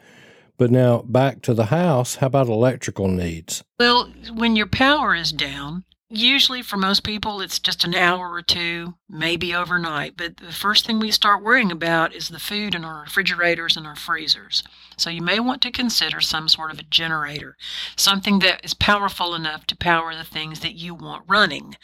But 0.57 0.71
now 0.71 1.03
back 1.03 1.43
to 1.43 1.53
the 1.53 1.67
house, 1.67 2.15
how 2.15 2.27
about 2.27 2.47
electrical 2.47 3.07
needs? 3.07 3.63
Well, 3.79 4.11
when 4.33 4.55
your 4.55 4.65
power 4.65 5.13
is 5.13 5.31
down, 5.31 5.83
usually 6.09 6.63
for 6.63 6.77
most 6.77 7.03
people 7.03 7.41
it's 7.41 7.59
just 7.59 7.83
an 7.83 7.93
hour 7.93 8.31
or 8.31 8.41
two, 8.41 8.95
maybe 9.07 9.53
overnight. 9.53 10.17
But 10.17 10.37
the 10.37 10.51
first 10.51 10.87
thing 10.87 10.99
we 10.99 11.11
start 11.11 11.43
worrying 11.43 11.71
about 11.71 12.15
is 12.15 12.29
the 12.29 12.39
food 12.39 12.73
in 12.73 12.83
our 12.83 13.01
refrigerators 13.01 13.77
and 13.77 13.85
our 13.85 13.95
freezers. 13.95 14.63
So 14.97 15.11
you 15.11 15.21
may 15.21 15.39
want 15.39 15.61
to 15.61 15.71
consider 15.71 16.21
some 16.21 16.47
sort 16.47 16.71
of 16.71 16.79
a 16.79 16.83
generator, 16.83 17.55
something 17.95 18.39
that 18.39 18.65
is 18.65 18.73
powerful 18.73 19.35
enough 19.35 19.67
to 19.67 19.75
power 19.75 20.15
the 20.15 20.23
things 20.23 20.61
that 20.61 20.73
you 20.73 20.95
want 20.95 21.25
running. 21.27 21.75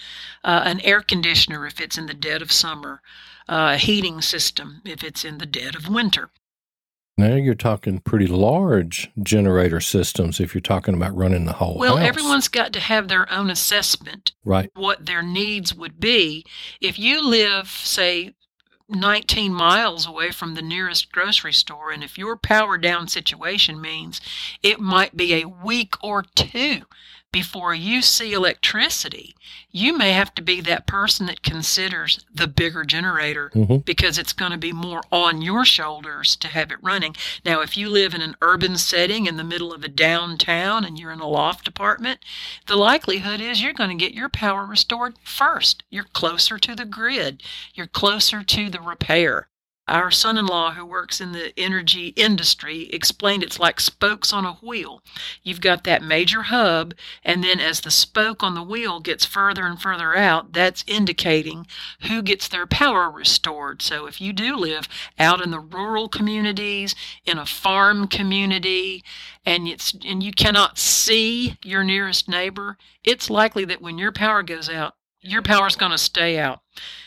Uh, 0.44 0.64
an 0.66 0.80
air 0.80 1.02
conditioner 1.02 1.68
if 1.68 1.80
it's 1.80 1.98
in 1.98 2.08
the 2.08 2.16
dead 2.16 2.42
of 2.42 2.52
summer, 2.52 3.02
uh, 3.48 3.74
a 3.76 3.78
heating 3.78 4.20
system 4.20 4.82
if 4.84 5.04
it's 5.04 5.24
in 5.24 5.38
the 5.38 5.46
dead 5.46 5.76
of 5.76 5.88
winter. 5.88 6.32
Now 7.18 7.36
you're 7.36 7.54
talking 7.54 8.00
pretty 8.00 8.26
large 8.26 9.12
generator 9.22 9.80
systems 9.80 10.40
if 10.40 10.56
you're 10.56 10.62
talking 10.62 10.96
about 10.96 11.16
running 11.16 11.46
the 11.46 11.54
whole 11.54 11.78
Well, 11.78 11.98
house. 11.98 12.08
everyone's 12.08 12.48
got 12.48 12.74
to 12.74 12.80
have 12.80 13.08
their 13.08 13.32
own 13.32 13.50
assessment 13.52 14.32
right. 14.44 14.72
what 14.74 15.06
their 15.06 15.22
needs 15.22 15.76
would 15.76 16.00
be. 16.00 16.44
If 16.82 16.98
you 16.98 17.24
live, 17.24 17.68
say, 17.68 18.34
19 18.90 19.54
miles 19.54 20.08
away 20.08 20.32
from 20.32 20.56
the 20.56 20.62
nearest 20.62 21.12
grocery 21.12 21.54
store, 21.54 21.92
and 21.92 22.04
if 22.04 22.18
your 22.18 22.36
power 22.36 22.78
down 22.78 23.08
situation 23.08 23.80
means 23.80 24.20
it 24.64 24.80
might 24.80 25.16
be 25.16 25.34
a 25.36 25.46
week 25.48 25.94
or 26.04 26.24
two 26.24 26.82
before 27.34 27.74
you 27.74 28.02
see 28.02 28.32
electricity, 28.32 29.36
you 29.72 29.98
may 29.98 30.12
have 30.14 30.34
to 30.36 30.42
be 30.42 30.62
that 30.62 30.86
person 30.86 31.26
that 31.26 31.42
considers 31.42 32.24
the 32.34 32.48
bigger 32.48 32.86
generator 32.86 33.50
hmm 33.54 33.78
because 33.86 34.20
it's 34.20 34.34
going 34.34 34.52
to 34.52 34.58
be 34.58 34.72
more 34.72 35.02
on 35.12 35.42
your 35.42 35.66
shoulders 35.66 36.36
to 36.36 36.48
have 36.48 36.72
it 36.72 36.78
running. 36.82 37.16
Now, 37.44 37.62
if 37.62 37.76
you 37.76 37.90
live 37.90 38.14
in 38.14 38.22
an 38.22 38.36
urban 38.42 38.78
setting 38.78 39.26
in 39.26 39.36
the 39.36 39.44
middle 39.44 39.74
of 39.74 39.84
a 39.84 39.88
downtown 39.88 40.86
and 40.86 41.00
you're 41.00 41.12
in 41.12 41.20
a 41.20 41.28
loft 41.28 41.68
apartment, 41.68 42.20
the 42.68 42.76
likelihood 42.76 43.42
is 43.42 43.62
you're 43.62 43.74
going 43.74 43.90
to 43.90 44.06
get 44.06 44.14
your 44.14 44.30
power 44.30 44.66
restored 44.66 45.16
first. 45.24 45.84
You're 45.90 46.04
closer 46.04 46.60
to 46.60 46.76
the 46.76 46.86
grid, 46.86 47.42
you're 47.74 47.88
closer 47.88 48.44
to 48.44 48.70
the 48.70 48.80
repair. 48.80 49.48
Our 49.86 50.12
son 50.12 50.38
in 50.38 50.46
law, 50.46 50.72
who 50.72 50.86
works 50.86 51.20
in 51.20 51.34
the 51.34 51.52
energy 51.60 52.14
industry, 52.16 52.90
explained 52.94 53.44
it's 53.44 53.60
like 53.60 53.82
spokes 53.82 54.32
on 54.32 54.46
a 54.46 54.54
wheel. 54.54 55.04
You've 55.44 55.60
got 55.60 55.84
that 55.84 56.02
major 56.02 56.44
hub, 56.44 56.94
and 57.22 57.44
then 57.44 57.60
as 57.60 57.82
the 57.82 57.92
spoke 57.92 58.44
on 58.44 58.56
the 58.56 58.64
wheel 58.64 59.02
gets 59.02 59.26
further 59.26 59.66
and 59.66 59.82
further 59.82 60.16
out, 60.16 60.54
that's 60.54 60.86
indicating 60.88 61.68
who 62.08 62.22
gets 62.22 62.48
their 62.48 62.66
power 62.66 63.12
restored. 63.12 63.82
So 63.82 64.06
if 64.06 64.22
you 64.22 64.32
do 64.32 64.56
live 64.56 64.88
out 65.20 65.42
in 65.42 65.52
the 65.52 65.60
rural 65.60 66.08
communities, 66.08 66.96
in 67.26 67.38
a 67.38 67.46
farm 67.46 68.08
community, 68.08 69.04
and 69.46 69.68
it's 69.68 69.94
and 70.06 70.24
you 70.24 70.32
cannot 70.32 70.78
see 70.78 71.58
your 71.62 71.84
nearest 71.84 72.30
neighbor, 72.30 72.78
it's 73.04 73.30
likely 73.30 73.66
that 73.66 73.82
when 73.82 73.98
your 73.98 74.14
power 74.14 74.44
goes 74.44 74.70
out, 74.70 74.96
your 75.24 75.42
power's 75.42 75.76
going 75.76 75.92
to 75.92 75.98
stay 75.98 76.38
out. 76.38 76.60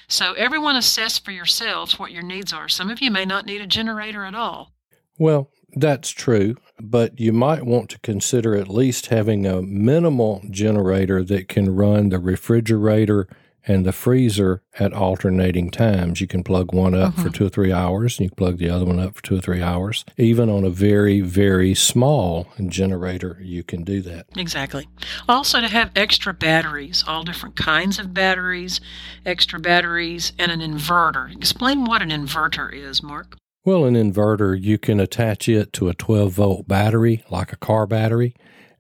So 0.09 0.33
everyone 0.35 0.77
assess 0.77 1.19
for 1.19 1.33
yourselves 1.33 1.99
what 1.99 2.13
your 2.13 2.23
needs 2.23 2.53
are. 2.53 2.69
Some 2.69 2.91
of 2.91 3.01
you 3.01 3.11
may 3.11 3.25
not 3.25 3.47
need 3.47 3.61
a 3.61 3.67
generator 3.67 4.25
at 4.25 4.35
all. 4.35 4.73
Well, 5.19 5.51
that's 5.75 6.11
true, 6.11 6.57
but 6.81 7.21
you 7.21 7.33
might 7.33 7.65
want 7.65 7.91
to 7.91 7.99
consider 8.01 8.57
at 8.57 8.69
least 8.69 9.07
having 9.07 9.47
a 9.47 9.63
minimal 9.63 10.43
generator 10.51 11.23
that 11.25 11.49
can 11.49 11.75
run 11.75 12.09
the 12.09 12.19
refrigerator 12.19 13.29
and 13.67 13.85
the 13.85 13.93
freezer 13.93 14.63
at 14.79 14.93
alternating 14.93 15.71
times. 15.71 16.21
You 16.21 16.27
can 16.27 16.45
plug 16.45 16.73
one 16.73 16.95
up 16.95 17.15
for 17.15 17.29
Mhm. 17.29 17.35
two 17.35 17.47
or 17.47 17.49
three 17.49 17.73
hours, 17.73 18.19
and 18.19 18.25
you 18.25 18.31
can 18.31 18.37
plug 18.37 18.59
the 18.59 18.71
other 18.71 18.85
one 18.85 19.01
up 19.01 19.17
for 19.17 19.23
two 19.23 19.37
or 19.37 19.41
three 19.41 19.63
hours. 19.63 20.05
Even 20.17 20.49
on 20.49 20.65
a 20.65 20.71
very, 20.71 21.21
very 21.21 21.75
small 21.75 22.49
generator, 22.69 23.39
you 23.43 23.63
can 23.63 23.83
do 23.83 24.01
that. 24.03 24.27
Exactly. 24.37 24.87
Also, 25.29 25.61
to 25.61 25.69
have 25.69 25.91
extra 25.97 26.33
batteries, 26.33 27.05
all 27.07 27.25
different 27.25 27.57
kinds 27.57 27.99
of 27.99 28.15
batteries, 28.15 28.81
extra 29.25 29.59
batteries, 29.59 30.33
and 30.39 30.53
an 30.53 30.61
inverter. 30.61 31.35
Explain 31.35 31.85
what 31.85 32.03
an 32.03 32.11
inverter 32.11 32.73
is, 32.73 33.03
Mark. 33.03 33.37
Well, 33.65 33.85
an 33.85 33.95
inverter, 33.95 34.57
you 34.61 34.79
can 34.79 35.01
attach 35.01 35.49
it 35.49 35.73
to 35.73 35.89
a 35.89 35.95
12 35.95 36.33
volt 36.33 36.69
battery, 36.69 37.25
like 37.31 37.53
a 37.53 37.57
car 37.57 37.85
battery, 37.85 38.35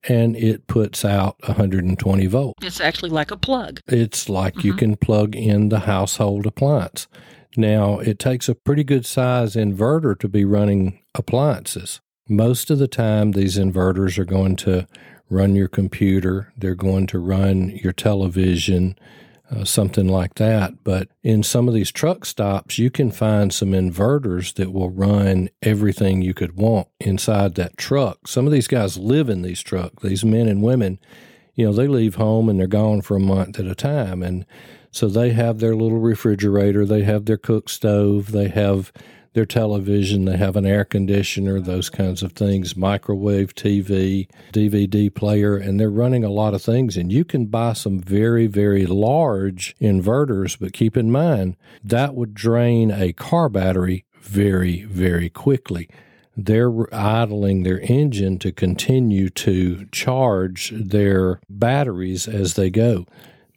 and 0.08 0.36
it 0.36 0.66
puts 0.66 1.04
out 1.04 1.36
120 1.46 2.26
volts. 2.26 2.64
It's 2.64 2.80
actually 2.80 3.10
like 3.10 3.30
a 3.30 3.36
plug. 3.36 3.80
It's 3.88 4.28
like 4.28 4.62
you 4.64 4.74
Mhm. 4.74 4.78
can 4.78 4.96
plug 4.96 5.34
in 5.36 5.68
the 5.68 5.80
household 5.80 6.46
appliance. 6.46 7.06
Now, 7.56 7.98
it 7.98 8.18
takes 8.18 8.48
a 8.48 8.54
pretty 8.54 8.84
good 8.84 9.06
size 9.06 9.54
inverter 9.56 10.18
to 10.18 10.28
be 10.28 10.44
running 10.44 10.98
appliances. 11.14 12.00
Most 12.28 12.70
of 12.70 12.78
the 12.78 12.88
time, 12.88 13.32
these 13.32 13.56
inverters 13.56 14.18
are 14.18 14.24
going 14.24 14.56
to 14.56 14.86
run 15.30 15.56
your 15.56 15.68
computer, 15.68 16.52
they're 16.56 16.74
going 16.74 17.06
to 17.08 17.18
run 17.18 17.70
your 17.82 17.92
television, 17.92 18.96
uh, 19.50 19.64
something 19.64 20.08
like 20.08 20.34
that. 20.34 20.82
But 20.82 21.08
in 21.22 21.42
some 21.42 21.68
of 21.68 21.74
these 21.74 21.92
truck 21.92 22.24
stops, 22.24 22.78
you 22.78 22.90
can 22.90 23.10
find 23.10 23.52
some 23.52 23.70
inverters 23.70 24.54
that 24.54 24.72
will 24.72 24.90
run 24.90 25.50
everything 25.62 26.22
you 26.22 26.34
could 26.34 26.56
want 26.56 26.88
inside 27.00 27.54
that 27.54 27.76
truck. 27.76 28.26
Some 28.26 28.46
of 28.46 28.52
these 28.52 28.68
guys 28.68 28.98
live 28.98 29.28
in 29.28 29.42
these 29.42 29.62
trucks, 29.62 30.02
these 30.02 30.24
men 30.24 30.48
and 30.48 30.62
women. 30.62 30.98
You 31.54 31.66
know, 31.66 31.72
they 31.72 31.86
leave 31.88 32.16
home 32.16 32.48
and 32.48 32.58
they're 32.58 32.66
gone 32.66 33.02
for 33.02 33.16
a 33.16 33.20
month 33.20 33.58
at 33.58 33.66
a 33.66 33.74
time. 33.74 34.22
And 34.22 34.44
so 34.90 35.08
they 35.08 35.30
have 35.30 35.58
their 35.58 35.76
little 35.76 35.98
refrigerator, 35.98 36.84
they 36.84 37.02
have 37.02 37.26
their 37.26 37.36
cook 37.36 37.68
stove, 37.68 38.32
they 38.32 38.48
have 38.48 38.92
their 39.36 39.44
television, 39.44 40.24
they 40.24 40.38
have 40.38 40.56
an 40.56 40.64
air 40.64 40.82
conditioner, 40.82 41.60
those 41.60 41.90
kinds 41.90 42.22
of 42.22 42.32
things, 42.32 42.74
microwave 42.74 43.54
TV, 43.54 44.26
DVD 44.50 45.14
player, 45.14 45.58
and 45.58 45.78
they're 45.78 45.90
running 45.90 46.24
a 46.24 46.30
lot 46.30 46.54
of 46.54 46.62
things. 46.62 46.96
And 46.96 47.12
you 47.12 47.22
can 47.22 47.44
buy 47.44 47.74
some 47.74 48.00
very, 48.00 48.46
very 48.46 48.86
large 48.86 49.76
inverters, 49.78 50.58
but 50.58 50.72
keep 50.72 50.96
in 50.96 51.12
mind 51.12 51.54
that 51.84 52.14
would 52.14 52.32
drain 52.32 52.90
a 52.90 53.12
car 53.12 53.50
battery 53.50 54.06
very, 54.22 54.84
very 54.84 55.28
quickly. 55.28 55.86
They're 56.34 56.94
idling 56.94 57.62
their 57.62 57.80
engine 57.80 58.38
to 58.38 58.52
continue 58.52 59.28
to 59.30 59.84
charge 59.92 60.72
their 60.74 61.40
batteries 61.50 62.26
as 62.26 62.54
they 62.54 62.70
go 62.70 63.04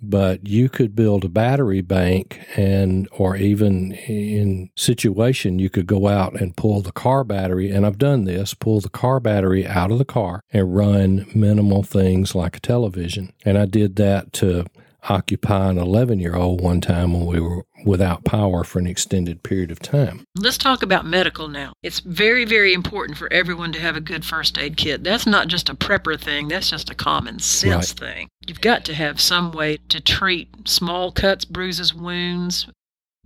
but 0.02 0.48
you 0.48 0.70
could 0.70 0.96
build 0.96 1.26
a 1.26 1.30
battery 1.30 1.82
bank 1.82 2.40
and 2.56 3.08
or 3.12 3.36
even 3.36 3.92
in 3.92 4.70
situation 4.76 5.60
you 5.60 5.70
could 5.70 5.88
go 5.88 6.08
out 6.08 6.40
and 6.40 6.56
pull 6.56 6.82
the 6.82 6.92
car 6.92 7.24
battery 7.24 7.70
and 7.70 7.86
I've 7.86 7.98
done 7.98 8.26
this 8.26 8.54
pull 8.54 8.80
the 8.80 8.90
car 8.90 9.20
battery 9.20 9.68
out 9.68 9.92
of 9.92 9.98
the 9.98 10.06
car 10.06 10.42
and 10.52 10.76
run 10.76 11.26
minimal 11.34 11.84
things 11.84 12.36
like 12.36 12.58
a 12.58 12.60
television. 12.60 13.34
And 13.46 13.58
I 13.58 13.66
did 13.66 13.96
that 13.98 14.34
to 14.34 14.66
occupy 15.08 15.70
an 15.70 15.78
11 15.78 16.20
year 16.20 16.36
old 16.36 16.62
one 16.62 16.82
time 16.82 17.14
when 17.14 17.26
we 17.26 17.40
were 17.40 17.66
without 17.86 18.26
power 18.26 18.64
for 18.64 18.80
an 18.80 18.88
extended 18.88 19.44
period 19.44 19.72
of 19.72 19.80
time. 19.80 20.24
Let's 20.36 20.58
talk 20.58 20.84
about 20.84 21.06
medical 21.06 21.48
now. 21.48 21.74
It's 21.84 22.00
very, 22.00 22.46
very 22.46 22.74
important 22.74 23.18
for 23.18 23.32
everyone 23.32 23.72
to 23.74 23.80
have 23.80 23.96
a 23.96 24.02
good 24.02 24.26
first 24.26 24.58
aid 24.58 24.78
kit. 24.78 25.04
That's 25.04 25.26
not 25.26 25.48
just 25.48 25.70
a 25.70 25.76
prepper 25.76 26.20
thing, 26.20 26.48
that's 26.48 26.70
just 26.70 26.90
a 26.90 26.96
common 26.96 27.40
sense 27.40 27.92
right. 28.02 28.10
thing. 28.10 28.28
You've 28.48 28.62
got 28.62 28.86
to 28.86 28.94
have 28.94 29.22
some 29.22 29.52
way 29.52 29.78
to 29.90 30.02
treat 30.02 30.50
small 30.68 31.12
cuts, 31.12 31.46
bruises, 31.46 31.94
wounds, 31.94 32.68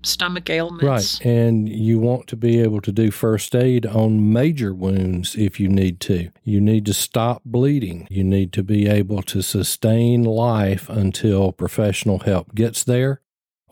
stomach 0.05 0.49
ailments. 0.49 1.19
Right. 1.19 1.25
And 1.25 1.69
you 1.69 1.99
want 1.99 2.27
to 2.27 2.35
be 2.35 2.59
able 2.59 2.81
to 2.81 2.91
do 2.91 3.11
first 3.11 3.55
aid 3.55 3.85
on 3.85 4.31
major 4.33 4.73
wounds 4.73 5.35
if 5.35 5.59
you 5.59 5.69
need 5.69 5.99
to. 6.01 6.29
You 6.43 6.61
need 6.61 6.85
to 6.85 6.93
stop 6.93 7.41
bleeding. 7.45 8.07
You 8.09 8.23
need 8.23 8.53
to 8.53 8.63
be 8.63 8.87
able 8.87 9.21
to 9.23 9.41
sustain 9.41 10.23
life 10.23 10.89
until 10.89 11.51
professional 11.51 12.19
help 12.19 12.55
gets 12.55 12.83
there. 12.83 13.21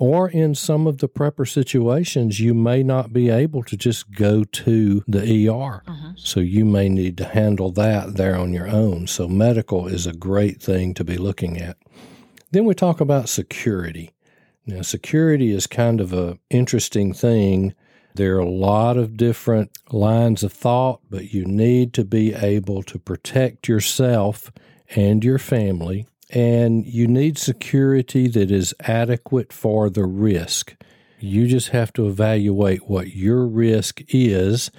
Or 0.02 0.28
in 0.28 0.56
some 0.56 0.88
of 0.88 0.98
the 0.98 1.08
prepper 1.08 1.48
situations, 1.48 2.39
you 2.39 2.56
may 2.56 2.82
not 2.82 3.13
be 3.13 3.30
able 3.30 3.62
to 3.65 3.78
just 3.78 4.12
go 4.12 4.44
to 4.44 5.04
the 5.08 5.48
ER. 5.48 5.84
Mm-hmm. 5.86 6.12
So 6.15 6.39
you 6.39 6.65
may 6.65 6.89
need 6.89 7.20
to 7.20 7.26
handle 7.26 7.72
that 7.74 8.15
there 8.15 8.36
on 8.36 8.52
your 8.52 8.67
own. 8.67 9.06
So 9.06 9.28
medical 9.28 9.88
is 9.88 10.08
a 10.08 10.13
great 10.13 10.60
thing 10.60 10.96
to 10.96 11.04
be 11.04 11.17
looking 11.17 11.62
at. 11.62 11.78
Then 12.50 12.65
we 12.65 12.74
talk 12.74 13.00
about 13.00 13.30
security. 13.30 14.12
Now, 14.65 14.84
security 14.84 15.52
is 15.52 15.65
kind 15.65 16.00
of 16.00 16.13
a 16.13 16.38
interesting 16.50 17.13
thing. 17.13 17.74
There 18.13 18.36
are 18.36 18.39
a 18.39 18.50
lot 18.50 18.97
of 18.97 19.17
different 19.17 19.71
lines 19.91 20.43
of 20.43 20.54
thought, 20.54 21.00
but 21.10 21.34
you 21.34 21.45
need 21.45 21.93
to 21.93 22.06
be 22.06 22.34
able 22.34 22.84
to 22.84 23.00
protect 23.00 23.67
yourself 23.67 24.52
and 24.95 25.24
your 25.24 25.39
family, 25.39 26.08
and 26.30 26.86
you 26.86 27.08
need 27.08 27.38
security 27.38 28.28
that 28.28 28.52
is 28.52 28.74
adequate 28.82 29.52
for 29.52 29.89
the 29.89 30.06
risk. 30.06 30.76
You 31.19 31.47
just 31.47 31.69
have 31.69 31.93
to 31.93 32.08
evaluate 32.08 32.88
what 32.88 33.15
your 33.15 33.47
risk 33.47 34.02
is, 34.10 34.69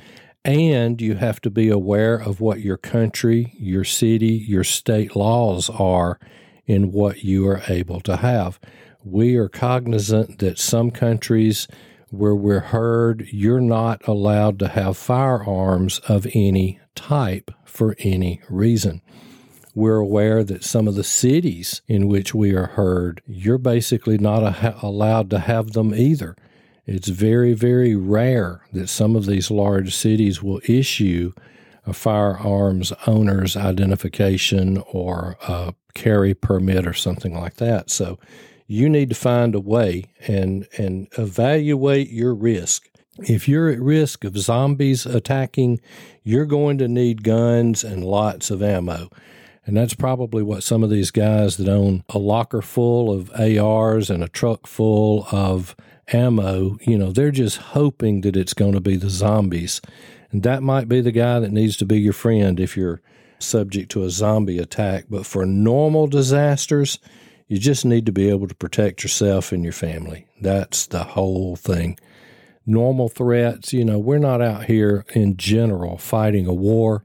and 0.45 1.01
you 1.01 1.15
have 1.15 1.41
to 1.41 1.51
be 1.51 1.71
aware 1.71 2.15
of 2.15 2.41
what 2.41 2.61
your 2.61 2.77
country, 2.77 3.55
your 3.57 3.85
city, 3.85 4.45
your 4.47 4.65
state 4.65 5.17
laws 5.17 5.71
are 5.71 6.19
in 6.67 6.93
what 6.93 7.25
you 7.25 7.49
are 7.49 7.63
able 7.69 8.01
to 8.03 8.19
have 8.19 8.61
we 9.05 9.37
are 9.37 9.49
cognizant 9.49 10.39
that 10.39 10.59
some 10.59 10.91
countries 10.91 11.69
where 12.11 12.35
we're 12.35 12.61
heard, 12.61 13.27
you're 13.33 13.61
not 13.61 14.07
allowed 14.07 14.59
to 14.59 14.69
have 14.69 14.97
firearms 14.97 15.99
of 16.01 16.27
any 16.35 16.79
type 16.95 17.51
for 17.65 17.97
any 18.01 18.41
reason. 18.51 19.01
We're 19.75 19.97
aware 19.97 20.45
that 20.45 20.63
some 20.63 20.87
of 20.87 20.95
the 20.95 21.05
cities 21.05 21.81
in 21.89 22.07
which 22.09 22.35
we 22.35 22.55
are 22.55 22.67
heard, 22.67 23.23
you're 23.27 23.57
basically 23.57 24.19
not 24.19 24.43
a- 24.43 24.77
allowed 24.83 25.31
to 25.31 25.39
have 25.39 25.73
them 25.73 25.95
either. 25.95 26.37
It's 26.85 27.09
very, 27.09 27.55
very 27.55 27.97
rare 27.97 28.67
that 28.73 28.89
some 28.89 29.17
of 29.17 29.25
these 29.25 29.51
large 29.51 29.95
cities 29.95 30.43
will 30.43 30.61
issue 30.65 31.33
a 31.87 31.95
firearms 31.95 32.93
owner's 33.07 33.57
identification 33.57 34.83
or 34.93 35.37
a 35.49 35.75
carry 35.95 36.35
permit 36.35 36.87
or 36.87 36.93
something 36.93 37.35
like 37.35 37.55
that. 37.55 37.91
So 37.91 38.19
you 38.73 38.89
need 38.89 39.11
to 39.11 39.15
find 39.15 39.55
a 39.55 39.61
way 39.61 40.07
and 40.27 40.67
and 40.79 41.07
evaluate 41.19 42.11
your 42.11 42.35
risk. 42.35 42.89
If 43.19 43.47
you're 43.47 43.69
at 43.69 43.81
risk 43.81 44.25
of 44.25 44.39
zombies 44.39 45.05
attacking, 45.05 45.81
you're 46.23 46.47
going 46.47 46.79
to 46.79 46.89
need 46.89 47.23
guns 47.23 47.85
and 47.85 48.03
lots 48.03 48.51
of 48.51 48.63
ammo. 48.63 49.11
And 49.67 49.77
that's 49.77 49.95
probably 49.95 50.43
what 50.43 50.65
some 50.65 50.83
of 50.83 50.89
these 50.89 51.11
guys 51.11 51.59
that 51.59 51.69
own 51.69 52.03
a 52.09 52.19
locker 52.19 52.63
full 52.63 53.13
of 53.13 53.31
ARs 53.39 54.09
and 54.09 54.25
a 54.25 54.29
truck 54.29 54.67
full 54.67 55.27
of 55.31 55.77
ammo, 56.13 56.79
you 56.81 56.97
know, 56.97 57.13
they're 57.13 57.31
just 57.31 57.59
hoping 57.59 58.23
that 58.23 58.37
it's 58.37 58.55
going 58.55 58.73
to 58.73 58.81
be 58.81 58.97
the 58.97 59.11
zombies. 59.11 59.83
And 60.31 60.43
that 60.45 60.63
might 60.63 60.89
be 60.89 61.03
the 61.03 61.13
guy 61.13 61.39
that 61.41 61.53
needs 61.53 61.77
to 61.77 61.85
be 61.85 62.01
your 62.01 62.15
friend 62.15 62.59
if 62.59 62.77
you're 62.77 63.03
subject 63.39 63.91
to 63.93 64.05
a 64.05 64.11
zombie 64.11 64.59
attack. 64.59 65.05
But 65.11 65.27
for 65.27 65.45
normal 65.45 66.07
disasters, 66.07 66.99
you 67.53 67.59
just 67.59 67.85
need 67.85 68.07
to 68.07 68.13
be 68.13 68.31
able 68.31 68.49
to 68.49 68.55
protect 68.55 69.03
yourself 69.03 69.53
and 69.53 69.63
your 69.63 69.75
family. 69.75 70.27
That's 70.41 70.87
the 70.87 71.05
whole 71.05 71.55
thing. 71.55 71.99
Normal 72.65 73.11
threats, 73.11 73.75
you 73.75 73.85
know, 73.85 73.99
we're 73.99 74.17
not 74.17 74.41
out 74.41 74.65
here 74.65 75.05
in 75.15 75.37
general 75.37 75.99
fighting 75.99 76.47
a 76.47 76.55
war. 76.55 77.05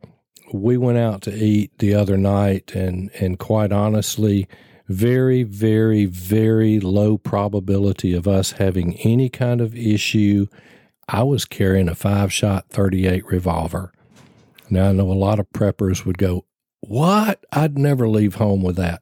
We 0.53 0.77
went 0.77 0.99
out 0.99 1.21
to 1.23 1.35
eat 1.35 1.77
the 1.79 1.95
other 1.95 2.15
night, 2.15 2.73
and, 2.73 3.11
and 3.19 3.37
quite 3.37 3.73
honestly, 3.73 4.47
very, 4.87 5.43
very, 5.43 6.05
very 6.05 6.79
low 6.79 7.17
probability 7.17 8.13
of 8.13 8.25
us 8.25 8.53
having 8.53 8.95
any 8.99 9.27
kind 9.27 9.59
of 9.59 9.75
issue. 9.75 10.47
I 11.09 11.23
was 11.23 11.43
carrying 11.43 11.89
a 11.89 11.95
five 11.95 12.31
shot 12.31 12.69
38 12.69 13.25
revolver. 13.25 13.91
Now, 14.69 14.87
I 14.87 14.91
know 14.93 15.11
a 15.11 15.13
lot 15.13 15.39
of 15.39 15.49
preppers 15.49 16.05
would 16.05 16.17
go, 16.17 16.45
What? 16.79 17.43
I'd 17.51 17.77
never 17.77 18.07
leave 18.07 18.35
home 18.35 18.63
with 18.63 18.77
that 18.77 19.01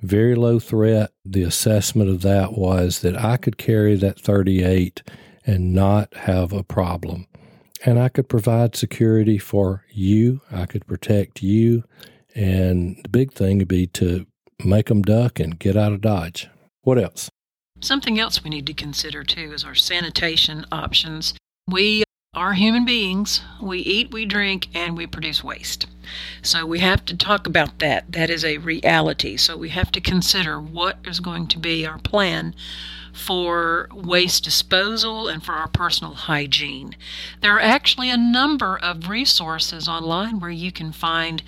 very 0.00 0.34
low 0.34 0.58
threat. 0.58 1.12
The 1.24 1.42
assessment 1.42 2.10
of 2.10 2.22
that 2.22 2.52
was 2.52 3.00
that 3.00 3.16
I 3.16 3.36
could 3.36 3.58
carry 3.58 3.96
that 3.96 4.20
38 4.20 5.02
and 5.44 5.74
not 5.74 6.12
have 6.14 6.52
a 6.52 6.62
problem. 6.62 7.26
And 7.84 7.98
I 7.98 8.08
could 8.08 8.28
provide 8.28 8.74
security 8.74 9.38
for 9.38 9.84
you, 9.90 10.40
I 10.50 10.66
could 10.66 10.86
protect 10.86 11.42
you. 11.42 11.84
And 12.34 12.98
the 13.02 13.08
big 13.08 13.32
thing 13.32 13.58
would 13.58 13.68
be 13.68 13.86
to 13.88 14.26
make 14.64 14.86
them 14.86 15.02
duck 15.02 15.38
and 15.38 15.58
get 15.58 15.76
out 15.76 15.92
of 15.92 16.00
Dodge. 16.00 16.48
What 16.82 16.98
else? 16.98 17.30
Something 17.80 18.18
else 18.18 18.42
we 18.42 18.50
need 18.50 18.66
to 18.66 18.74
consider 18.74 19.22
too 19.22 19.52
is 19.52 19.64
our 19.64 19.74
sanitation 19.74 20.64
options. 20.72 21.34
We 21.68 22.04
are 22.34 22.54
human 22.54 22.84
beings. 22.84 23.42
We 23.62 23.78
eat, 23.78 24.12
we 24.12 24.24
drink, 24.24 24.68
and 24.74 24.96
we 24.96 25.06
produce 25.06 25.44
waste. 25.44 25.86
So 26.42 26.66
we 26.66 26.80
have 26.80 27.04
to 27.06 27.16
talk 27.16 27.46
about 27.46 27.78
that. 27.78 28.10
That 28.12 28.30
is 28.30 28.44
a 28.44 28.58
reality. 28.58 29.36
So 29.36 29.56
we 29.56 29.70
have 29.70 29.90
to 29.92 30.00
consider 30.00 30.60
what 30.60 30.98
is 31.04 31.20
going 31.20 31.46
to 31.48 31.58
be 31.58 31.86
our 31.86 31.98
plan 31.98 32.54
for 33.12 33.88
waste 33.94 34.44
disposal 34.44 35.26
and 35.26 35.42
for 35.42 35.52
our 35.52 35.68
personal 35.68 36.14
hygiene. 36.14 36.94
There 37.40 37.56
are 37.56 37.60
actually 37.60 38.10
a 38.10 38.16
number 38.16 38.78
of 38.78 39.08
resources 39.08 39.88
online 39.88 40.38
where 40.38 40.50
you 40.50 40.70
can 40.70 40.92
find 40.92 41.42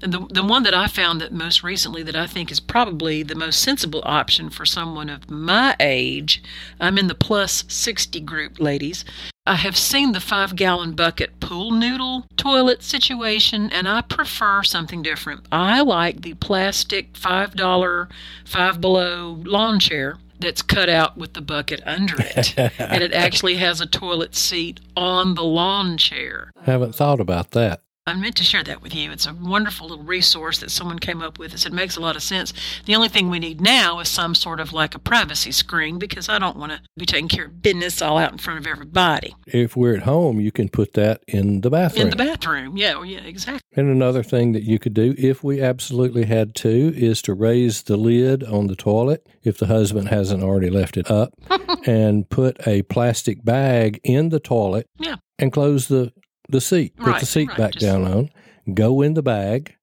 the, 0.00 0.26
the 0.30 0.42
one 0.42 0.62
that 0.64 0.74
I 0.74 0.86
found 0.86 1.20
that 1.20 1.32
most 1.32 1.62
recently 1.62 2.02
that 2.04 2.16
I 2.16 2.26
think 2.26 2.50
is 2.50 2.60
probably 2.60 3.22
the 3.22 3.34
most 3.34 3.60
sensible 3.60 4.02
option 4.04 4.50
for 4.50 4.64
someone 4.64 5.10
of 5.10 5.30
my 5.30 5.76
age, 5.78 6.42
I'm 6.80 6.98
in 6.98 7.06
the 7.06 7.14
plus 7.14 7.64
60 7.68 8.20
group, 8.20 8.58
ladies. 8.58 9.04
I 9.46 9.56
have 9.56 9.76
seen 9.76 10.12
the 10.12 10.20
five 10.20 10.54
gallon 10.54 10.92
bucket 10.92 11.40
pool 11.40 11.70
noodle 11.70 12.26
toilet 12.36 12.82
situation, 12.82 13.70
and 13.72 13.88
I 13.88 14.02
prefer 14.02 14.62
something 14.62 15.02
different. 15.02 15.46
I 15.50 15.80
like 15.80 16.22
the 16.22 16.34
plastic 16.34 17.14
$5, 17.14 18.08
five 18.44 18.80
below 18.80 19.42
lawn 19.44 19.80
chair 19.80 20.18
that's 20.38 20.62
cut 20.62 20.88
out 20.88 21.16
with 21.16 21.34
the 21.34 21.40
bucket 21.40 21.82
under 21.84 22.14
it. 22.18 22.58
and 22.58 23.02
it 23.02 23.12
actually 23.12 23.56
has 23.56 23.80
a 23.80 23.86
toilet 23.86 24.34
seat 24.34 24.80
on 24.96 25.34
the 25.34 25.44
lawn 25.44 25.98
chair. 25.98 26.50
Haven't 26.62 26.94
thought 26.94 27.20
about 27.20 27.50
that. 27.52 27.82
I 28.10 28.14
meant 28.14 28.34
to 28.36 28.44
share 28.44 28.64
that 28.64 28.82
with 28.82 28.92
you. 28.92 29.12
It's 29.12 29.26
a 29.26 29.34
wonderful 29.34 29.88
little 29.88 30.04
resource 30.04 30.58
that 30.58 30.72
someone 30.72 30.98
came 30.98 31.22
up 31.22 31.38
with. 31.38 31.54
It 31.54 31.72
makes 31.72 31.96
a 31.96 32.00
lot 32.00 32.16
of 32.16 32.24
sense. 32.24 32.52
The 32.86 32.96
only 32.96 33.08
thing 33.08 33.30
we 33.30 33.38
need 33.38 33.60
now 33.60 34.00
is 34.00 34.08
some 34.08 34.34
sort 34.34 34.58
of 34.58 34.72
like 34.72 34.96
a 34.96 34.98
privacy 34.98 35.52
screen 35.52 35.98
because 35.98 36.28
I 36.28 36.40
don't 36.40 36.56
want 36.56 36.72
to 36.72 36.80
be 36.98 37.06
taking 37.06 37.28
care 37.28 37.44
of 37.44 37.62
business 37.62 38.02
all 38.02 38.18
out 38.18 38.32
in 38.32 38.38
front 38.38 38.58
of 38.58 38.66
everybody. 38.66 39.36
If 39.46 39.76
we're 39.76 39.94
at 39.94 40.02
home, 40.02 40.40
you 40.40 40.50
can 40.50 40.68
put 40.68 40.94
that 40.94 41.22
in 41.28 41.60
the 41.60 41.70
bathroom. 41.70 42.02
In 42.02 42.10
the 42.10 42.16
bathroom, 42.16 42.76
yeah, 42.76 42.94
oh, 42.96 43.02
yeah, 43.04 43.20
exactly. 43.20 43.60
And 43.76 43.88
another 43.88 44.24
thing 44.24 44.52
that 44.52 44.64
you 44.64 44.80
could 44.80 44.94
do, 44.94 45.14
if 45.16 45.44
we 45.44 45.62
absolutely 45.62 46.24
had 46.24 46.56
to, 46.56 46.92
is 46.96 47.22
to 47.22 47.34
raise 47.34 47.82
the 47.82 47.96
lid 47.96 48.42
on 48.42 48.66
the 48.66 48.74
toilet 48.74 49.24
if 49.44 49.56
the 49.56 49.66
husband 49.66 50.08
hasn't 50.08 50.42
already 50.42 50.70
left 50.70 50.96
it 50.96 51.08
up 51.08 51.32
and 51.86 52.28
put 52.28 52.66
a 52.66 52.82
plastic 52.82 53.44
bag 53.44 54.00
in 54.02 54.30
the 54.30 54.40
toilet 54.40 54.88
yeah. 54.98 55.16
and 55.38 55.52
close 55.52 55.86
the 55.86 56.12
the 56.52 56.60
seat, 56.60 56.96
put 56.96 57.06
right, 57.06 57.20
the 57.20 57.26
seat 57.26 57.48
right, 57.48 57.56
back 57.58 57.72
down 57.72 58.04
on, 58.04 58.30
go 58.74 59.00
in 59.00 59.14
the 59.14 59.22
bag, 59.22 59.76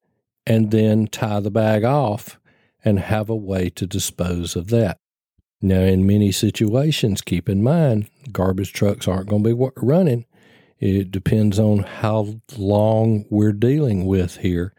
and 0.45 0.71
then 0.71 1.08
tie 1.08 1.39
the 1.39 1.51
bag 1.51 1.84
off 1.84 2.39
and 2.84 2.99
have 2.99 3.30
a 3.30 3.36
way 3.36 3.69
to 3.71 3.86
dispose 3.86 4.56
of 4.56 4.67
that. 4.69 4.97
Now, 5.62 5.80
in 5.80 6.06
many 6.06 6.32
situations, 6.32 7.21
keep 7.21 7.49
in 7.49 7.63
mind 7.63 8.10
garbage 8.32 8.73
trucks 8.73 9.08
aren't 9.08 9.30
going 9.30 9.43
to 9.43 9.56
be 9.56 9.71
running. 9.77 10.25
It 10.80 11.12
depends 11.12 11.58
on 11.58 11.80
how 11.80 12.41
long 12.56 13.25
we're 13.30 13.53
dealing 13.53 14.06
with 14.06 14.38
here. 14.38 14.73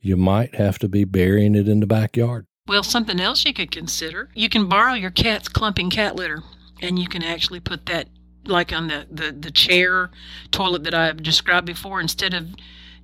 You 0.00 0.16
might 0.16 0.54
have 0.54 0.78
to 0.78 0.88
be 0.88 1.04
burying 1.04 1.54
it 1.54 1.68
in 1.68 1.80
the 1.80 1.86
backyard. 1.86 2.46
Well, 2.68 2.84
something 2.84 3.18
else 3.18 3.44
you 3.44 3.52
could 3.52 3.72
consider 3.72 4.30
you 4.34 4.48
can 4.48 4.68
borrow 4.68 4.94
your 4.94 5.10
cat's 5.10 5.48
clumping 5.48 5.90
cat 5.90 6.14
litter 6.14 6.42
and 6.80 6.98
you 6.98 7.08
can 7.08 7.22
actually 7.22 7.58
put 7.58 7.86
that 7.86 8.08
like 8.44 8.72
on 8.72 8.88
the, 8.88 9.06
the, 9.10 9.32
the 9.32 9.50
chair 9.50 10.10
toilet 10.50 10.84
that 10.84 10.94
I've 10.94 11.22
described 11.22 11.66
before, 11.66 12.00
instead 12.00 12.34
of 12.34 12.54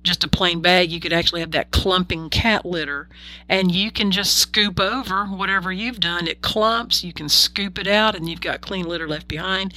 just 0.03 0.23
a 0.23 0.27
plain 0.27 0.61
bag, 0.61 0.91
you 0.91 0.99
could 0.99 1.11
actually 1.11 1.41
have 1.41 1.51
that 1.51 1.71
clumping 1.71 2.29
cat 2.29 2.65
litter 2.65 3.09
and 3.49 3.71
you 3.71 3.91
can 3.91 4.09
just 4.09 4.37
scoop 4.37 4.79
over 4.79 5.25
whatever 5.25 5.71
you've 5.71 5.99
done. 5.99 6.27
It 6.27 6.41
clumps, 6.41 7.03
you 7.03 7.11
can 7.11 7.27
scoop 7.29 7.77
it 7.77 7.87
out, 7.87 8.15
and 8.15 8.29
you've 8.29 8.41
got 8.41 8.61
clean 8.61 8.85
litter 8.85 9.07
left 9.07 9.27
behind. 9.27 9.73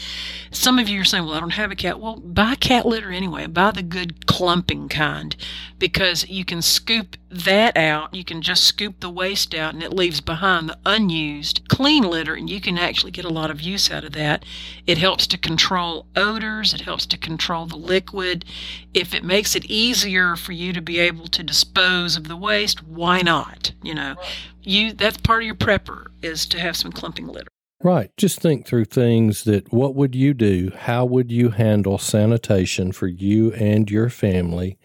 Some 0.50 0.78
of 0.78 0.88
you 0.88 1.00
are 1.00 1.04
saying, 1.04 1.24
Well, 1.24 1.34
I 1.34 1.40
don't 1.40 1.50
have 1.50 1.72
a 1.72 1.76
cat. 1.76 2.00
Well, 2.00 2.16
buy 2.16 2.54
cat 2.54 2.86
litter 2.86 3.10
anyway. 3.10 3.46
Buy 3.46 3.72
the 3.72 3.82
good 3.82 4.26
clumping 4.26 4.88
kind 4.88 5.34
because 5.78 6.28
you 6.28 6.44
can 6.44 6.62
scoop 6.62 7.16
that 7.30 7.76
out. 7.76 8.12
You 8.14 8.24
can 8.24 8.42
just 8.42 8.64
scoop 8.64 9.00
the 9.00 9.10
waste 9.10 9.54
out, 9.54 9.72
and 9.72 9.82
it 9.82 9.92
leaves 9.92 10.20
behind 10.20 10.68
the 10.68 10.78
unused 10.84 11.68
clean 11.68 12.02
litter, 12.02 12.34
and 12.34 12.50
you 12.50 12.60
can 12.60 12.76
actually 12.76 13.12
get 13.12 13.24
a 13.24 13.30
lot 13.30 13.50
of 13.50 13.60
use 13.60 13.90
out 13.90 14.04
of 14.04 14.12
that. 14.12 14.44
It 14.86 14.98
helps 14.98 15.26
to 15.28 15.38
control 15.38 16.06
odors, 16.16 16.74
it 16.74 16.82
helps 16.82 17.06
to 17.06 17.16
control 17.16 17.66
the 17.66 17.76
liquid. 17.76 18.44
If 18.92 19.14
it 19.14 19.24
makes 19.24 19.54
it 19.54 19.64
easier 19.66 20.34
for 20.36 20.52
you 20.52 20.72
to 20.72 20.82
be 20.82 20.98
able 20.98 21.28
to 21.28 21.42
dispose 21.42 22.16
of 22.16 22.28
the 22.28 22.36
waste, 22.36 22.82
why 22.82 23.22
not? 23.22 23.72
You 23.82 23.94
know, 23.94 24.16
you 24.62 24.92
that's 24.92 25.16
part 25.18 25.42
of 25.42 25.46
your 25.46 25.54
prepper 25.54 26.06
is 26.22 26.46
to 26.48 26.58
have 26.58 26.76
some 26.76 26.92
clumping 26.92 27.28
litter. 27.28 27.48
Right. 27.82 28.10
Just 28.18 28.40
think 28.40 28.66
through 28.66 28.86
things 28.86 29.44
that 29.44 29.72
what 29.72 29.94
would 29.94 30.14
you 30.14 30.34
do? 30.34 30.70
How 30.76 31.06
would 31.06 31.32
you 31.32 31.50
handle 31.50 31.96
sanitation 31.96 32.92
for 32.92 33.06
you 33.06 33.52
and 33.52 33.90
your 33.90 34.10
family 34.10 34.78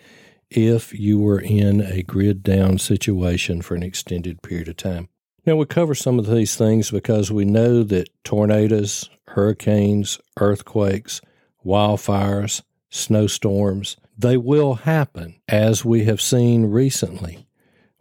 if 0.49 0.93
you 0.93 1.19
were 1.19 1.39
in 1.39 1.81
a 1.81 2.03
grid 2.03 2.43
down 2.43 2.77
situation 2.77 3.62
for 3.62 3.75
an 3.75 3.84
extended 3.84 4.41
period 4.41 4.67
of 4.67 4.77
time? 4.77 5.10
Now, 5.45 5.55
we 5.55 5.65
cover 5.65 5.93
some 5.93 6.17
of 6.17 6.27
these 6.27 6.55
things 6.55 6.89
because 6.89 7.31
we 7.31 7.45
know 7.45 7.84
that 7.84 8.10
tornadoes, 8.23 9.10
hurricanes, 9.27 10.19
earthquakes, 10.39 11.21
wildfires, 11.63 12.63
snowstorms, 12.89 13.97
they 14.17 14.38
will 14.38 14.75
happen, 14.75 15.36
as 15.47 15.84
we 15.84 16.05
have 16.05 16.21
seen 16.21 16.67
recently. 16.67 17.44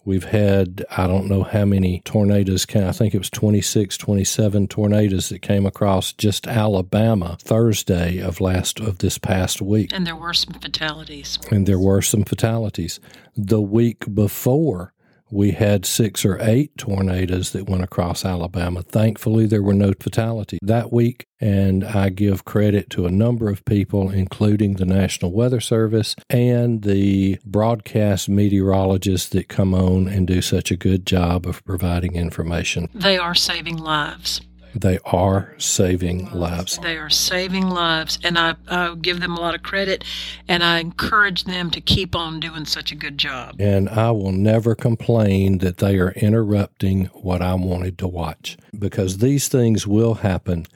We've 0.05 0.25
had, 0.25 0.85
I 0.97 1.07
don't 1.07 1.29
know 1.29 1.43
how 1.43 1.65
many 1.65 2.01
tornadoes, 2.05 2.67
I 2.75 2.93
think 2.93 3.15
it 3.15 3.19
was 3.19 3.31
26, 3.31 3.97
27 3.97 4.69
tornadoes 4.69 5.29
that 5.29 5.43
came 5.43 5.67
across 5.67 6.13
just 6.13 6.47
Alabama 6.47 7.37
Thursday 7.41 8.19
of 8.19 8.41
last, 8.41 8.81
of 8.81 8.99
this 8.99 9.19
past 9.19 9.61
week. 9.63 9.91
And 9.93 10.07
there 10.07 10.17
were 10.17 10.35
some 10.35 10.55
fatalities. 10.55 11.39
And 11.51 11.67
there 11.67 11.79
were 11.79 12.03
some 12.03 12.25
fatalities. 12.25 13.01
The 13.37 13.61
week 13.61 14.15
before, 14.15 14.94
we 15.31 15.53
had 15.53 15.85
six 15.85 16.25
or 16.25 16.39
eight 16.41 16.77
tornadoes 16.77 17.53
that 17.53 17.69
went 17.69 17.83
across 17.83 18.25
Alabama. 18.25 18.83
Thankfully, 18.83 19.47
there 19.47 19.63
were 19.63 19.75
no 19.75 19.93
fatalities 19.99 20.61
that 20.63 20.93
week, 20.93 21.27
and 21.41 21.85
I 21.85 22.11
give 22.11 22.45
credit 22.45 22.91
to 22.91 23.07
a 23.07 23.11
number 23.11 23.49
of 23.49 23.65
people, 23.65 24.11
including 24.11 24.75
the 24.75 24.85
National 24.85 25.33
Weather 25.33 25.61
Service 25.61 26.15
and 26.31 26.83
the 26.83 27.39
broadcast 27.45 28.29
meteorologists 28.29 29.29
that 29.31 29.49
come 29.49 29.75
on 29.75 30.09
and 30.09 30.27
do 30.27 30.41
such 30.43 30.71
a 30.71 30.77
good 30.77 31.07
job 31.07 31.47
of 31.47 31.65
providing 31.65 32.17
information. 32.17 32.89
They 32.95 33.19
are 33.19 33.35
saving 33.35 33.79
lives. 33.79 34.41
They 34.75 34.99
are 35.05 35.55
saving 35.59 36.31
lives. 36.33 36.79
They 36.79 36.97
are 36.97 37.11
saving 37.11 37.69
lives, 37.69 38.19
and 38.25 38.39
I, 38.39 38.55
I 38.69 38.95
give 39.01 39.21
them 39.21 39.37
a 39.37 39.41
lot 39.41 39.55
of 39.55 39.63
credit, 39.63 40.05
and 40.49 40.63
I 40.63 40.81
encourage 40.81 41.45
them 41.45 41.71
to 41.71 41.81
keep 41.81 42.17
on 42.17 42.41
doing 42.41 42.65
such 42.65 42.91
a 42.91 42.95
good 42.95 43.17
job. 43.19 43.57
And 43.61 43.89
I 43.89 44.11
will 44.11 44.33
never 44.33 44.75
complain 44.75 45.59
that 45.59 45.79
they 45.79 45.99
are 45.99 46.13
interrupting 46.13 47.07
what 47.07 47.41
I 47.41 47.55
wanted 47.55 47.99
to 47.99 48.09
watch 48.09 48.57
because 48.79 49.19
these 49.19 49.49
things 49.49 49.87
will 49.87 50.15
happen. 50.15 50.67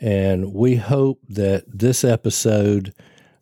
And 0.00 0.52
we 0.52 0.76
hope 0.76 1.20
that 1.28 1.64
this 1.66 2.04
episode 2.04 2.92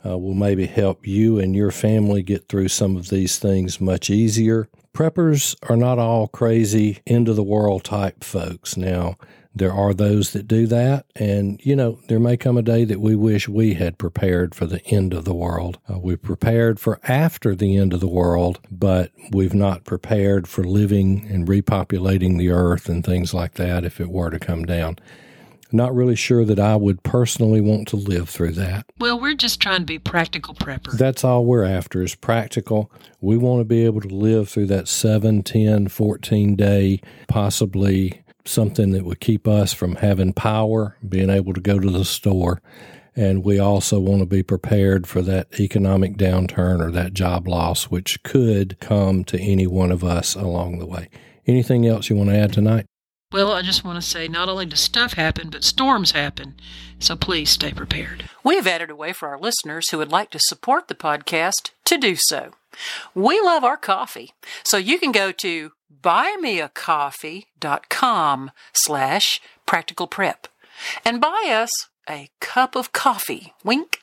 uh, 0.04 0.18
will 0.18 0.34
maybe 0.34 0.66
help 0.66 1.06
you 1.06 1.38
and 1.38 1.54
your 1.54 1.70
family 1.70 2.22
get 2.22 2.48
through 2.48 2.68
some 2.68 2.96
of 2.96 3.08
these 3.08 3.38
things 3.38 3.80
much 3.80 4.10
easier. 4.10 4.68
Preppers 4.94 5.56
are 5.70 5.76
not 5.76 5.98
all 5.98 6.28
crazy, 6.28 7.00
end 7.06 7.28
of 7.28 7.36
the 7.36 7.42
world 7.42 7.84
type 7.84 8.22
folks. 8.22 8.76
Now, 8.76 9.16
there 9.54 9.72
are 9.72 9.92
those 9.92 10.32
that 10.32 10.48
do 10.48 10.66
that. 10.68 11.06
And, 11.16 11.60
you 11.64 11.76
know, 11.76 11.98
there 12.08 12.20
may 12.20 12.36
come 12.36 12.56
a 12.56 12.62
day 12.62 12.84
that 12.84 13.00
we 13.00 13.14
wish 13.14 13.48
we 13.48 13.74
had 13.74 13.98
prepared 13.98 14.54
for 14.54 14.66
the 14.66 14.84
end 14.86 15.12
of 15.12 15.24
the 15.24 15.34
world. 15.34 15.78
Uh, 15.88 15.98
we 15.98 16.16
prepared 16.16 16.80
for 16.80 17.00
after 17.04 17.54
the 17.54 17.76
end 17.76 17.92
of 17.92 18.00
the 18.00 18.08
world, 18.08 18.60
but 18.70 19.12
we've 19.30 19.54
not 19.54 19.84
prepared 19.84 20.48
for 20.48 20.64
living 20.64 21.26
and 21.30 21.46
repopulating 21.46 22.38
the 22.38 22.50
earth 22.50 22.88
and 22.88 23.04
things 23.04 23.34
like 23.34 23.54
that 23.54 23.84
if 23.84 24.00
it 24.00 24.10
were 24.10 24.30
to 24.30 24.38
come 24.38 24.64
down. 24.64 24.98
Not 25.74 25.94
really 25.94 26.16
sure 26.16 26.44
that 26.44 26.60
I 26.60 26.76
would 26.76 27.02
personally 27.02 27.62
want 27.62 27.88
to 27.88 27.96
live 27.96 28.28
through 28.28 28.52
that. 28.52 28.84
Well, 28.98 29.18
we're 29.18 29.34
just 29.34 29.60
trying 29.60 29.80
to 29.80 29.86
be 29.86 29.98
practical 29.98 30.54
preppers. 30.54 30.98
That's 30.98 31.24
all 31.24 31.46
we're 31.46 31.64
after 31.64 32.02
is 32.02 32.14
practical. 32.14 32.92
We 33.22 33.38
want 33.38 33.60
to 33.60 33.64
be 33.64 33.86
able 33.86 34.02
to 34.02 34.08
live 34.08 34.50
through 34.50 34.66
that 34.66 34.86
7, 34.86 35.42
10, 35.42 35.88
14 35.88 36.56
day, 36.56 37.00
possibly 37.26 38.21
something 38.44 38.92
that 38.92 39.04
would 39.04 39.20
keep 39.20 39.46
us 39.46 39.72
from 39.72 39.96
having 39.96 40.32
power, 40.32 40.96
being 41.06 41.30
able 41.30 41.52
to 41.54 41.60
go 41.60 41.78
to 41.78 41.90
the 41.90 42.04
store. 42.04 42.60
And 43.14 43.44
we 43.44 43.58
also 43.58 44.00
want 44.00 44.20
to 44.20 44.26
be 44.26 44.42
prepared 44.42 45.06
for 45.06 45.20
that 45.22 45.60
economic 45.60 46.16
downturn 46.16 46.80
or 46.80 46.90
that 46.92 47.12
job 47.12 47.46
loss, 47.46 47.84
which 47.84 48.22
could 48.22 48.80
come 48.80 49.24
to 49.24 49.38
any 49.38 49.66
one 49.66 49.92
of 49.92 50.02
us 50.02 50.34
along 50.34 50.78
the 50.78 50.86
way. 50.86 51.08
Anything 51.46 51.86
else 51.86 52.08
you 52.08 52.16
want 52.16 52.30
to 52.30 52.36
add 52.36 52.52
tonight? 52.52 52.86
Well, 53.32 53.52
I 53.52 53.62
just 53.62 53.82
want 53.82 53.96
to 53.96 54.02
say 54.06 54.28
not 54.28 54.50
only 54.50 54.66
does 54.66 54.80
stuff 54.80 55.14
happen, 55.14 55.48
but 55.48 55.64
storms 55.64 56.12
happen. 56.12 56.56
So 56.98 57.16
please 57.16 57.48
stay 57.48 57.72
prepared. 57.72 58.28
We 58.44 58.56
have 58.56 58.66
added 58.66 58.90
a 58.90 58.94
way 58.94 59.14
for 59.14 59.28
our 59.28 59.38
listeners 59.38 59.88
who 59.88 59.96
would 59.98 60.12
like 60.12 60.28
to 60.30 60.38
support 60.40 60.88
the 60.88 60.94
podcast 60.94 61.70
to 61.86 61.96
do 61.96 62.14
so. 62.16 62.50
We 63.14 63.40
love 63.40 63.64
our 63.64 63.78
coffee, 63.78 64.34
so 64.64 64.76
you 64.76 64.98
can 64.98 65.12
go 65.12 65.32
to 65.32 65.72
buymeacoffee.com 66.02 68.50
slash 68.74 69.40
practical 69.66 70.06
prep 70.06 70.48
and 71.04 71.20
buy 71.20 71.48
us 71.50 71.70
a 72.08 72.30
cup 72.40 72.74
of 72.76 72.92
coffee. 72.92 73.52
Wink. 73.64 73.98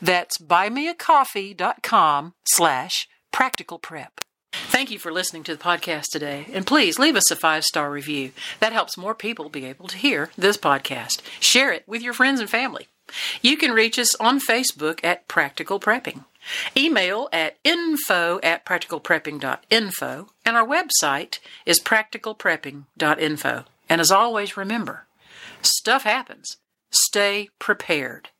That's 0.00 0.38
buymeacoffee.com 0.38 2.34
slash 2.46 3.08
practical 3.32 3.78
prep. 3.78 4.23
Thank 4.74 4.90
you 4.90 4.98
for 4.98 5.12
listening 5.12 5.44
to 5.44 5.54
the 5.54 5.62
podcast 5.62 6.06
today, 6.10 6.48
and 6.52 6.66
please 6.66 6.98
leave 6.98 7.14
us 7.14 7.30
a 7.30 7.36
five 7.36 7.62
star 7.62 7.92
review. 7.92 8.32
That 8.58 8.72
helps 8.72 8.98
more 8.98 9.14
people 9.14 9.48
be 9.48 9.66
able 9.66 9.86
to 9.86 9.96
hear 9.96 10.30
this 10.36 10.56
podcast. 10.56 11.22
Share 11.38 11.70
it 11.70 11.84
with 11.86 12.02
your 12.02 12.12
friends 12.12 12.40
and 12.40 12.50
family. 12.50 12.88
You 13.40 13.56
can 13.56 13.70
reach 13.70 14.00
us 14.00 14.16
on 14.16 14.40
Facebook 14.40 14.98
at 15.04 15.28
Practical 15.28 15.78
Prepping, 15.78 16.24
email 16.76 17.28
at 17.32 17.56
info 17.62 18.40
at 18.42 18.66
practicalprepping.info, 18.66 20.28
and 20.44 20.56
our 20.56 20.66
website 20.66 21.38
is 21.64 21.78
practicalprepping.info. 21.78 23.64
And 23.88 24.00
as 24.00 24.10
always, 24.10 24.56
remember 24.56 25.06
stuff 25.62 26.02
happens. 26.02 26.56
Stay 26.90 27.48
prepared. 27.60 28.30